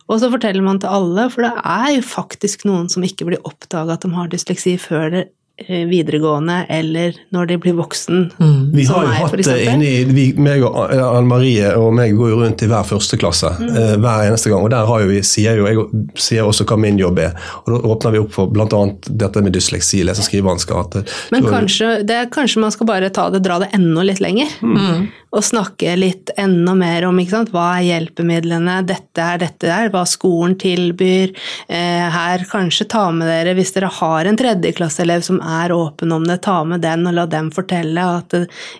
[0.06, 3.42] Og så forteller man til alle, for det er jo faktisk noen som ikke blir
[3.48, 5.24] oppdaga at de har dysleksi før det
[5.62, 8.24] videregående eller når de blir voksen.
[8.38, 8.72] Mm.
[8.74, 12.32] Vi har jo meg, hatt det inni vi, meg og Anne Marie og meg går
[12.32, 13.68] jo rundt i hver første klasse mm.
[13.70, 14.66] uh, hver eneste gang.
[14.66, 15.86] og Der har jo vi, sier jo, jeg
[16.18, 17.38] sier også hva min jobb er.
[17.62, 18.82] og Da åpner vi opp for bl.a.
[19.06, 21.04] dette med dysleksi, lese- og skrivevansker.
[21.30, 24.50] Men kanskje, det, kanskje, man skal bare ta det, dra det enda litt lenger?
[24.58, 25.06] Mm.
[25.34, 27.54] Og snakke litt enda mer om ikke sant?
[27.54, 31.34] hva er hjelpemidlene, dette er dette der, hva skolen tilbyr.
[31.68, 36.40] Her kanskje ta med dere, hvis dere har en tredjeklasseelev som er åpen om det,
[36.46, 38.36] ta med den og la dem fortelle at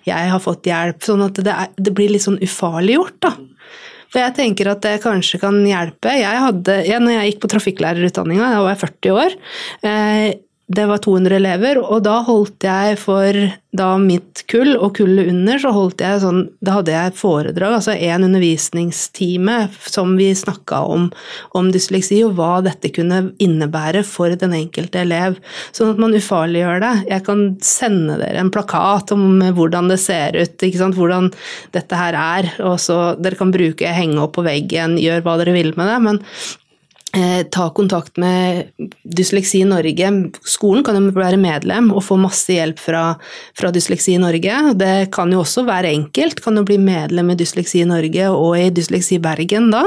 [0.09, 1.03] jeg har fått hjelp.
[1.05, 3.35] Sånn at det, er, det blir litt sånn ufarliggjort, da.
[4.15, 6.13] For jeg tenker at det kanskje kan hjelpe.
[6.15, 9.39] Jeg hadde, ja, når jeg gikk på trafikklærerutdanninga, da var jeg 40 år,
[9.91, 10.27] eh,
[10.67, 13.37] det var 200 elever, og da holdt jeg for
[13.77, 17.93] da mitt kull og kullet under, så holdt jeg sånn Da hadde jeg foredrag, altså
[17.93, 21.11] en undervisningstime som vi snakka om,
[21.59, 25.37] om dysleksi, og hva dette kunne innebære for den enkelte elev.
[25.77, 26.95] Sånn at man ufarliggjør det.
[27.13, 31.33] Jeg kan sende dere en plakat om hvordan det ser ut, hvordan
[31.77, 35.59] dette her er, og så dere kan bruke, henge opp på veggen, gjør hva dere
[35.59, 36.03] vil med det.
[36.09, 36.23] men
[37.55, 38.71] ta kontakt med
[39.05, 40.11] Dysleksi Norge.
[40.49, 43.05] Skolen kan jo være medlem og få masse hjelp fra,
[43.59, 44.75] fra, Dysleksi Norge.
[44.79, 48.69] Det kan jo også være enkelt, kan jo bli medlem i Dysleksi Norge og i
[48.75, 49.87] Dysleksi Bergen da.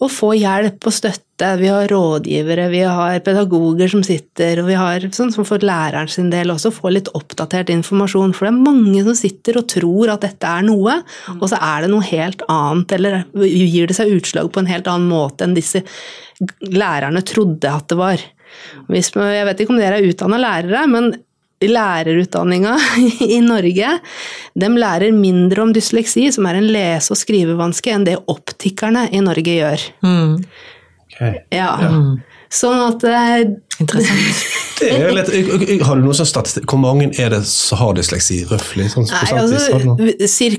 [0.00, 1.29] Og få hjelp og støtte.
[1.40, 6.10] Vi har rådgivere, vi har pedagoger som sitter, og vi har sånn som for læreren
[6.10, 8.34] sin del også få litt oppdatert informasjon.
[8.36, 10.98] For det er mange som sitter og tror at dette er noe,
[11.38, 14.90] og så er det noe helt annet, eller gir det seg utslag på en helt
[14.90, 15.82] annen måte enn disse
[16.60, 18.28] lærerne trodde at det var.
[18.90, 21.12] Hvis, jeg vet ikke om dere er utdanna lærere, men
[21.60, 22.76] lærerutdanninga
[23.36, 23.96] i Norge
[24.58, 29.20] de lærer mindre om dysleksi, som er en lese- og skrivevanske, enn det optikerne i
[29.24, 29.86] Norge gjør.
[30.04, 30.38] Mm.
[31.20, 31.42] Okay.
[31.52, 31.74] Ja.
[31.84, 31.90] ja.
[32.48, 33.04] Sånn at
[33.80, 34.44] eh, Interessant.
[34.80, 36.64] Litt, har du noe sånn statistikk?
[36.70, 38.88] Hvor mange er det som har dysleksi, røftlig?
[38.92, 39.96] Sånn altså,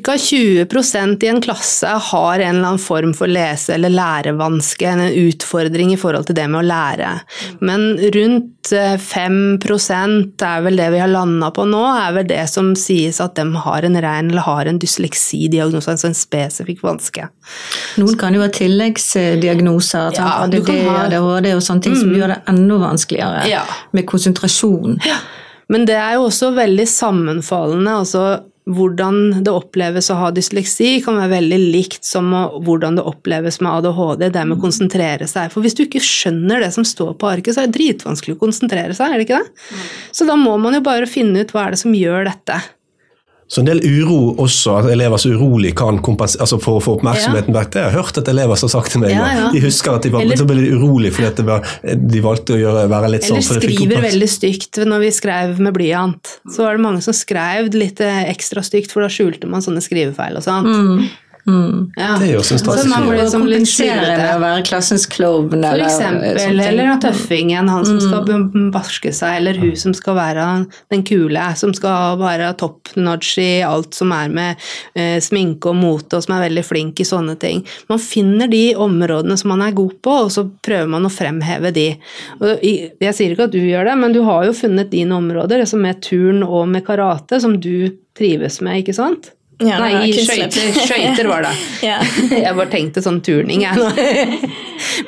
[0.06, 0.18] Ca.
[0.22, 5.96] 20% i en klasse har en eller annen form for lese- eller lærevanske, en utfordring
[5.96, 7.14] i forhold til det med å lære.
[7.66, 12.44] Men rundt 5 eh, er vel det vi har landa på nå, er vel det
[12.52, 17.26] som sies at de har en rein eller har en dysleksidiagnose, altså en spesifikk vanske.
[17.98, 22.02] Noen kan jo ha tilleggsdiagnoser, ja, ADD, ADHD og sånne ting mm.
[22.04, 23.66] som gjør det enda vanskeligere vanskeligere ja.
[23.92, 25.00] med konsentrasjon.
[25.06, 25.18] Ja.
[25.72, 27.92] Men det er jo også veldig sammenfallende.
[27.92, 32.30] altså hvordan det oppleves å ha dysleksi, kan være veldig likt som
[32.62, 35.50] hvordan det oppleves med ADHD, det med å konsentrere seg.
[35.52, 38.42] For hvis du ikke skjønner det som står på arket, så er det dritvanskelig å
[38.44, 39.66] konsentrere seg, er det ikke det?
[39.72, 39.90] Mm.
[40.14, 42.60] Så da må man jo bare finne ut hva er det som gjør dette.
[43.52, 47.52] Så en del uro også, at elever er urolig kan altså for å få oppmerksomheten
[47.52, 47.72] vekk.
[47.74, 49.12] Det har jeg hørt at elever som har sagt til meg.
[49.12, 49.50] Ja, ja.
[49.52, 52.22] De husker at de var, Eller- så ble de urolig fordi at det var, de
[52.24, 53.44] valgte å gjøre, være litt sånn.
[53.44, 56.32] fikk skriver veldig stygt når vi skrev med blyant.
[56.48, 59.84] Så var det mange som skrev litt eh, ekstra stygt, for da skjulte man sånne
[59.84, 61.12] skrivefeil og sånt.
[61.46, 62.16] Ja.
[62.22, 62.90] Det er jo Så strategi.
[62.92, 65.64] man ble liksom kompensere med å være klassens klovn.
[65.64, 68.28] For eksempel, eller at tøffingen, han som skal
[68.74, 70.48] barske seg, eller hun som skal være
[70.94, 74.62] den kule, som skal være top notch i alt som er med
[74.98, 77.66] uh, sminke og mote, og som er veldig flink i sånne ting.
[77.90, 81.74] Man finner de områdene som man er god på, og så prøver man å fremheve
[81.76, 81.90] de.
[82.42, 85.66] Og jeg sier ikke at du gjør det, men du har jo funnet dine områder,
[85.66, 89.32] altså med turn og med karate, som du trives med, ikke sant?
[89.62, 91.56] Ja, Nei, skøyter, skøyter var det.
[91.92, 92.00] Ja.
[92.46, 93.90] Jeg bare tenkte sånn turning, jeg nå.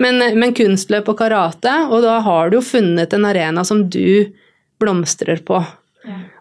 [0.03, 4.33] Men, men kunstløp og karate, og da har du jo funnet en arena som du
[4.81, 5.61] blomstrer på.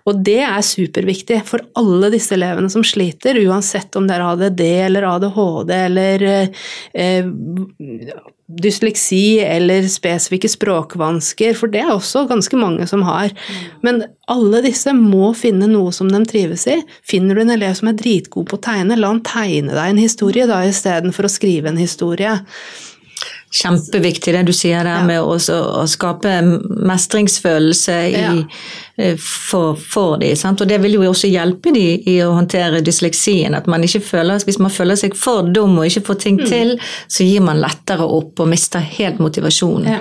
[0.09, 4.63] Og det er superviktig for alle disse elevene som sliter, uansett om det er ADD
[4.89, 7.29] eller ADHD eller eh,
[8.61, 13.33] dysleksi eller spesifikke språkvansker, for det er også ganske mange som har.
[13.87, 16.79] Men alle disse må finne noe som de trives i.
[17.09, 20.03] Finner du en elev som er dritgod på å tegne, la han tegne deg en
[20.03, 22.39] historie da, istedenfor å skrive en historie.
[23.53, 26.31] Kjempeviktig det du sier der med å, å skape
[26.89, 28.33] mestringsfølelse i, Ja.
[28.97, 30.61] eh, for, for de, sant?
[30.65, 33.55] Og det vil jo også hjelpe de i å håndtere dysleksien.
[33.55, 36.47] At man ikke føler, Hvis man føler seg for dum og ikke får ting Mm.
[36.49, 36.79] til,
[37.09, 39.85] så gir man lettere opp og mister helt motivasjonen.
[39.87, 40.01] Ja.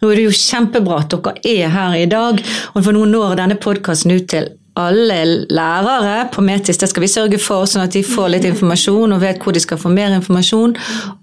[0.00, 2.40] Nå er det jo kjempebra at dere er her i dag,
[2.76, 7.08] og for nå når denne podkasten ut til alle lærere på Metis, det skal vi
[7.10, 10.14] sørge for, sånn at de får litt informasjon og vet hvor de skal få mer
[10.16, 10.72] informasjon.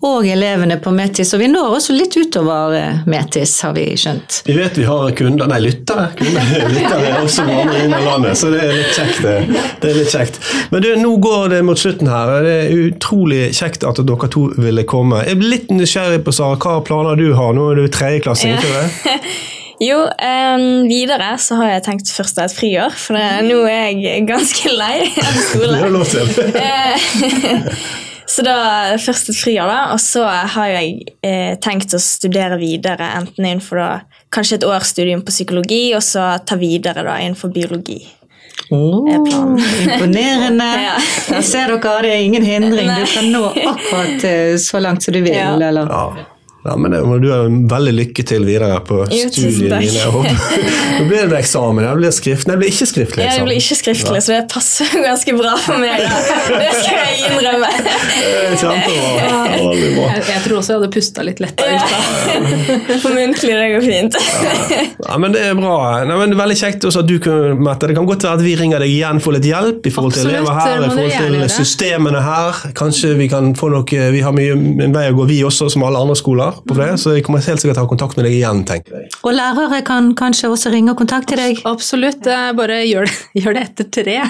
[0.05, 1.33] Og elevene på Metis.
[1.33, 4.43] Og vi når også litt utover eh, Metis, har vi skjønt.
[4.45, 8.53] Vi vet vi har kunder, nei lyttere, kunder, lyttere også andre inn i landet, så
[8.53, 9.23] det er litt kjekt.
[9.25, 10.41] Det, det er litt kjekt.
[10.69, 12.35] Men du, nå går det mot slutten her.
[12.35, 15.23] og Det er utrolig kjekt at dere to ville komme.
[15.25, 17.55] Jeg blir litt nysgjerrig på Sara, hva planer du har?
[17.57, 19.23] Nå er du tredjeklassing, ikke det?
[19.79, 23.61] Jo, um, videre så har jeg tenkt først å ha et friår, for det, nå
[23.69, 25.79] er jeg ganske lei av skole.
[25.79, 26.53] det lov til.
[26.59, 27.73] Eh,
[28.29, 28.59] Så da
[29.01, 33.81] først et friår, da, og så har jeg eh, tenkt å studere videre, enten innenfor
[33.81, 33.87] da,
[34.29, 38.03] kanskje et års studium på psykologi, og så ta videre da innenfor biologi.
[38.69, 40.67] Oh, er imponerende.
[40.85, 40.97] Ja.
[41.29, 42.89] Der ser dere, det er ingen hindring.
[42.93, 45.33] Du kan nå akkurat eh, så langt som du vil.
[45.33, 45.55] Ja.
[45.57, 45.89] Eller?
[45.89, 46.27] Ja.
[46.65, 50.01] Ja, men det, Du er veldig lykke til videre på Jo, studiene dine.
[50.01, 50.09] Jeg
[50.99, 53.59] Nå blir det eksamen, det blir skrift, nei, det blir ikke skriftlig Ja, det blir
[53.61, 56.03] ikke skriftlig, så det passer ganske bra for meg.
[56.03, 57.69] Det skal jeg innrømme.
[58.61, 59.37] Kjempebra.
[59.55, 60.09] Veldig bra.
[60.17, 61.93] Jeg, jeg tror også jeg hadde pusta litt lettere ut.
[61.93, 61.99] da.
[63.03, 64.17] For muntlig, det går fint.
[65.05, 65.77] Ja, men Det er bra.
[66.03, 67.87] Nei, men det er Veldig kjekt også at du kunne, Mette.
[67.89, 70.27] Det kan godt være at vi ringer deg igjen for litt hjelp i forhold til
[70.27, 72.61] Absolutt, elever her, i forhold til systemene her.
[72.79, 74.55] Kanskje vi kan få noe Vi har mye
[74.85, 76.48] en vei å gå, vi også, som alle andre skoler.
[76.65, 78.97] På det, Så jeg kommer helt sikkert til å ha kontakt med deg igjen, tenker
[78.99, 79.11] jeg.
[79.23, 81.61] Og lærere kan kanskje også ringe og kontakte deg.
[81.69, 82.27] Absolutt.
[82.57, 84.17] Bare gjør det, gjør det etter tre.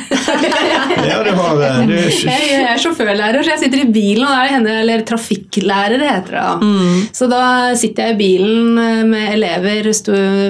[1.10, 1.58] Ja, du har
[1.88, 4.76] du, Jeg, jeg er sjåførlærer, så jeg sitter i bilen, og da er det henne,
[4.84, 6.44] eller trafikklærer heter det.
[6.44, 6.74] da.
[7.16, 7.42] Så da
[7.80, 9.90] sitter jeg i bilen eh, med elever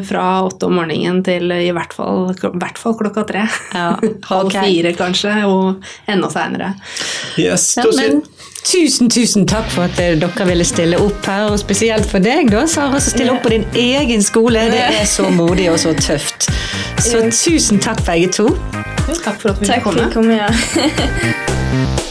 [0.07, 3.45] fra åtte om morgenen til i hvert fall, hvert fall klokka tre.
[3.73, 3.91] Ja,
[4.31, 4.65] Halv okay.
[4.65, 6.73] fire kanskje, og enda seinere.
[7.37, 8.21] yes, Ja, men
[8.65, 12.51] tusen, tusen takk for at eh, dere ville stille opp her, og spesielt for deg,
[12.51, 14.67] da, Sara, som stiller opp på din egen skole.
[14.73, 16.49] Det er så modig og så tøft.
[16.99, 18.49] Så tusen takk, begge to.
[19.23, 20.31] Takk for at vi Takk for at vi kom.
[20.31, 22.05] Ja.